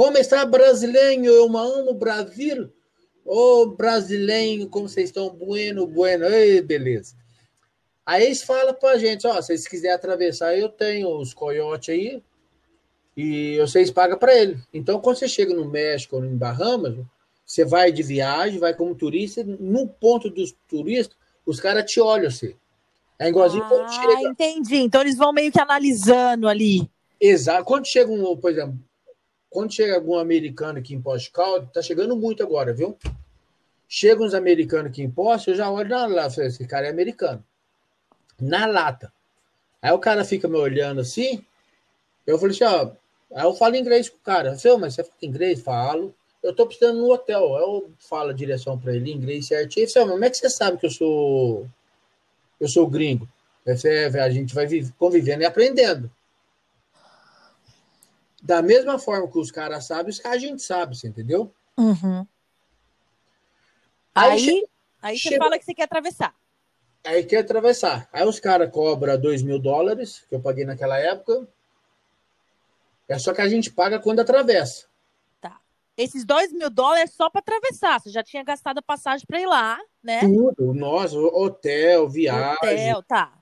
Como 0.00 0.16
está 0.16 0.46
brasileiro? 0.46 1.26
Eu 1.26 1.44
amo 1.44 1.90
o 1.90 1.92
Brasil. 1.92 2.72
Ô, 3.22 3.66
brasileiro, 3.66 4.66
como 4.66 4.88
vocês 4.88 5.10
estão? 5.10 5.28
Bueno, 5.28 5.86
bueno. 5.86 6.24
Ei, 6.24 6.62
beleza. 6.62 7.14
Aí 8.06 8.24
eles 8.24 8.42
falam 8.42 8.72
pra 8.72 8.96
gente, 8.96 9.26
ó, 9.26 9.34
se 9.42 9.48
vocês 9.48 9.68
quiserem 9.68 9.94
atravessar, 9.94 10.56
eu 10.56 10.70
tenho 10.70 11.14
os 11.18 11.34
coiotes 11.34 11.90
aí, 11.90 12.22
e 13.14 13.58
vocês 13.60 13.90
pagam 13.90 14.16
para 14.18 14.34
ele. 14.34 14.56
Então, 14.72 14.98
quando 15.02 15.18
você 15.18 15.28
chega 15.28 15.52
no 15.52 15.66
México 15.66 16.16
ou 16.16 16.24
em 16.24 16.34
Bahamas, 16.34 16.96
você 17.44 17.62
vai 17.62 17.92
de 17.92 18.02
viagem, 18.02 18.58
vai 18.58 18.72
como 18.72 18.94
turista, 18.94 19.44
no 19.44 19.86
ponto 19.86 20.30
dos 20.30 20.56
turistas, 20.66 21.14
os 21.44 21.60
caras 21.60 21.84
te 21.84 22.00
olham 22.00 22.30
você. 22.30 22.56
É 23.18 23.28
igualzinho 23.28 23.68
quando 23.68 23.84
Ah, 23.84 23.88
chega. 23.90 24.30
entendi. 24.30 24.76
Então 24.76 25.02
eles 25.02 25.18
vão 25.18 25.30
meio 25.30 25.52
que 25.52 25.60
analisando 25.60 26.48
ali. 26.48 26.90
Exato. 27.20 27.66
Quando 27.66 27.86
chega 27.86 28.10
um, 28.10 28.34
por 28.34 28.50
exemplo, 28.50 28.78
quando 29.50 29.72
chega 29.74 29.94
algum 29.96 30.16
americano 30.16 30.78
aqui 30.78 30.94
em 30.94 31.02
Poste 31.02 31.30
Caldo, 31.30 31.68
tá 31.72 31.82
chegando 31.82 32.16
muito 32.16 32.42
agora, 32.42 32.72
viu? 32.72 32.96
Chega 33.88 34.22
uns 34.22 34.32
americanos 34.34 34.90
aqui 34.92 35.02
em 35.02 35.10
Poste, 35.10 35.50
eu 35.50 35.56
já 35.56 35.68
olho 35.70 35.88
na 35.88 36.06
lata, 36.06 36.30
falei, 36.30 36.48
esse 36.48 36.64
cara 36.66 36.86
é 36.86 36.90
americano. 36.90 37.44
Na 38.40 38.64
lata. 38.66 39.12
Aí 39.82 39.90
o 39.92 39.98
cara 39.98 40.24
fica 40.24 40.46
me 40.46 40.56
olhando 40.56 41.00
assim, 41.00 41.44
eu 42.26 42.38
falei 42.38 42.54
assim, 42.54 42.64
ó, 42.64 42.92
aí 43.34 43.44
eu 43.44 43.54
falo 43.54 43.76
inglês 43.76 44.08
com 44.08 44.16
o 44.16 44.20
cara. 44.20 44.50
Eu 44.52 44.58
falei, 44.58 44.76
"Ô, 44.76 44.78
mas 44.80 44.94
você 44.94 45.02
fala 45.02 45.16
inglês? 45.22 45.60
Falo. 45.60 46.14
Eu 46.42 46.54
tô 46.54 46.66
precisando 46.66 46.98
no 46.98 47.12
hotel. 47.12 47.42
Eu 47.58 47.90
falo 47.98 48.30
a 48.30 48.32
direção 48.34 48.78
para 48.78 48.94
ele 48.94 49.10
inglês 49.12 49.46
certinho. 49.46 49.90
Falou, 49.90 50.08
mas 50.08 50.14
como 50.14 50.24
é 50.24 50.30
que 50.30 50.36
você 50.38 50.48
sabe 50.50 50.78
que 50.78 50.86
eu 50.86 50.90
sou 50.90 51.66
eu 52.60 52.68
sou 52.68 52.86
gringo? 52.86 53.28
Falei, 53.64 53.98
"É, 53.98 54.06
a 54.20 54.30
gente 54.30 54.54
vai 54.54 54.66
vive- 54.66 54.92
convivendo 54.98 55.42
e 55.42 55.46
aprendendo. 55.46 56.10
Da 58.42 58.62
mesma 58.62 58.98
forma 58.98 59.30
que 59.30 59.38
os 59.38 59.50
caras 59.50 59.86
sabem, 59.86 60.10
os 60.10 60.18
caras 60.18 60.38
a 60.38 60.46
gente 60.46 60.62
sabe, 60.62 60.96
você 60.96 61.08
entendeu? 61.08 61.52
Uhum. 61.76 62.26
Aí 64.14 64.32
Aí, 64.32 64.38
chega- 64.40 64.66
aí 65.02 65.18
você 65.18 65.36
fala 65.38 65.58
que 65.58 65.64
você 65.64 65.74
quer 65.74 65.84
atravessar. 65.84 66.34
Aí 67.04 67.24
quer 67.24 67.38
atravessar. 67.38 68.08
Aí 68.12 68.26
os 68.26 68.40
caras 68.40 68.70
cobram 68.70 69.18
2 69.20 69.42
mil 69.42 69.58
dólares, 69.58 70.24
que 70.28 70.34
eu 70.34 70.40
paguei 70.40 70.64
naquela 70.64 70.98
época. 70.98 71.46
É 73.08 73.18
só 73.18 73.32
que 73.32 73.40
a 73.40 73.48
gente 73.48 73.70
paga 73.70 73.98
quando 73.98 74.20
atravessa. 74.20 74.90
Esses 75.96 76.24
dois 76.24 76.50
mil 76.50 76.70
dólares 76.70 77.10
é 77.10 77.12
só 77.12 77.28
para 77.28 77.40
atravessar. 77.40 78.00
Você 78.00 78.10
já 78.10 78.22
tinha 78.22 78.42
gastado 78.42 78.78
a 78.78 78.82
passagem 78.82 79.26
para 79.26 79.40
ir 79.40 79.46
lá, 79.46 79.78
né? 80.02 80.20
Tudo. 80.20 80.72
Nossa, 80.72 81.14
hotel, 81.18 82.08
viagem. 82.08 82.54
Hotel, 82.54 83.02
tá. 83.02 83.38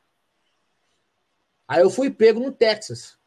Aí 1.69 1.83
eu 1.83 1.91
fui 1.91 2.11
pego 2.11 2.41
no 2.41 2.51
Texas. 2.51 3.18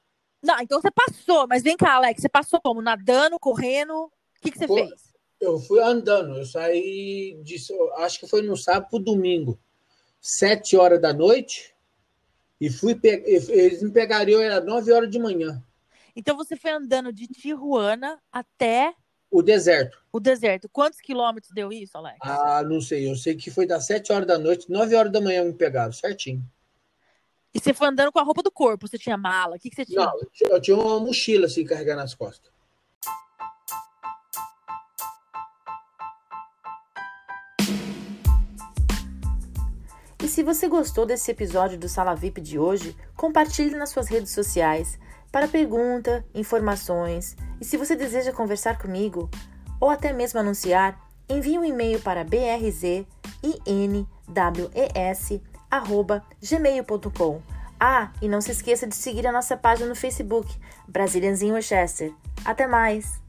Não, 0.42 0.60
então 0.60 0.82
você 0.82 0.90
passou, 0.92 1.48
mas 1.48 1.62
vem 1.62 1.78
cá, 1.78 1.96
Alex, 1.96 2.22
você 2.22 2.30
passou 2.30 2.60
como? 2.62 2.82
Nadando, 2.82 3.40
correndo? 3.40 3.94
O 3.94 4.12
que, 4.42 4.52
que 4.52 4.58
você 4.58 4.68
fez? 4.68 5.12
Eu 5.40 5.60
fui 5.60 5.80
andando. 5.82 6.38
Eu 6.38 6.46
saí 6.46 7.40
de. 7.44 7.58
Acho 7.98 8.20
que 8.20 8.28
foi 8.28 8.42
no 8.42 8.56
sábado 8.58 8.90
pro 8.90 9.00
domingo. 9.00 9.60
Sete 10.20 10.78
horas 10.78 11.02
da 11.02 11.14
noite. 11.14 11.74
E 12.60 12.70
fui. 12.70 12.96
Pe... 12.96 13.24
Eles 13.26 13.82
me 13.82 13.92
pegariam, 13.92 14.42
era 14.42 14.62
9 14.62 14.92
horas 14.92 15.10
de 15.10 15.18
manhã. 15.20 15.64
Então 16.16 16.36
você 16.36 16.56
foi 16.56 16.72
andando 16.72 17.12
de 17.12 17.28
Tijuana 17.28 18.20
até 18.32 18.94
O 19.32 19.42
deserto. 19.42 19.98
o 20.12 20.20
deserto. 20.20 20.70
Quantos 20.70 21.00
quilômetros 21.00 21.52
deu 21.54 21.72
isso, 21.72 21.98
Alex? 21.98 22.18
Ah, 22.22 22.62
não 22.64 22.82
sei. 22.82 23.10
Eu 23.10 23.16
sei 23.16 23.36
que 23.36 23.50
foi 23.50 23.66
das 23.66 23.86
7 23.86 24.12
horas 24.12 24.28
da 24.28 24.38
noite, 24.38 24.70
9 24.70 24.96
horas 24.96 25.12
da 25.12 25.22
manhã 25.22 25.44
me 25.44 25.54
pegaram, 25.54 25.92
certinho. 25.92 26.44
E 27.54 27.60
você 27.60 27.74
foi 27.74 27.88
andando 27.88 28.12
com 28.12 28.20
a 28.20 28.24
roupa 28.24 28.42
do 28.42 28.52
corpo? 28.52 28.88
Você 28.88 28.98
tinha 28.98 29.18
mala? 29.18 29.56
O 29.56 29.60
que, 29.60 29.70
que 29.70 29.76
você 29.76 29.86
tinha? 29.86 30.06
Não, 30.06 30.20
eu 30.50 30.62
tinha- 30.62 30.78
uma 30.78 31.00
mochila 31.00 31.48
assim, 31.48 31.66
carregando 31.66 32.02
nas 32.02 32.14
costas. 32.16 32.52
E 40.24 40.28
se 40.28 40.44
você 40.44 40.68
gostou 40.68 41.06
desse 41.06 41.32
episódio 41.32 41.78
do 41.80 41.90
Sala 41.90 42.16
VIP 42.16 42.42
de 42.42 42.60
hoje, 42.60 42.96
compartilhe 43.18 43.76
nas 43.76 43.90
suas 43.90 44.08
redes 44.08 44.32
sociais 44.32 45.00
para 45.32 45.48
pergunta, 45.48 46.24
informações 46.36 47.36
e 47.60 47.66
se 47.66 47.76
você 47.78 47.96
deseja 47.96 48.32
conversar 48.32 48.78
comigo 48.78 49.30
ou 49.80 49.90
até 49.90 50.14
mesmo 50.14 50.40
anunciar, 50.40 51.00
envie 51.28 51.58
um 51.58 51.66
e-mail 51.66 52.00
para 52.02 52.24
brzинwes@gmail.com. 55.72 57.42
Ah, 57.80 58.12
e 58.22 58.28
não 58.28 58.42
se 58.42 58.52
esqueça 58.52 58.86
de 58.86 58.94
seguir 58.96 59.26
a 59.26 59.32
nossa 59.32 59.58
página 59.58 59.88
no 59.88 59.96
Facebook, 59.96 60.56
Brasilians 60.88 61.42
in. 61.42 61.54
Até 62.46 62.68
mais! 62.68 63.20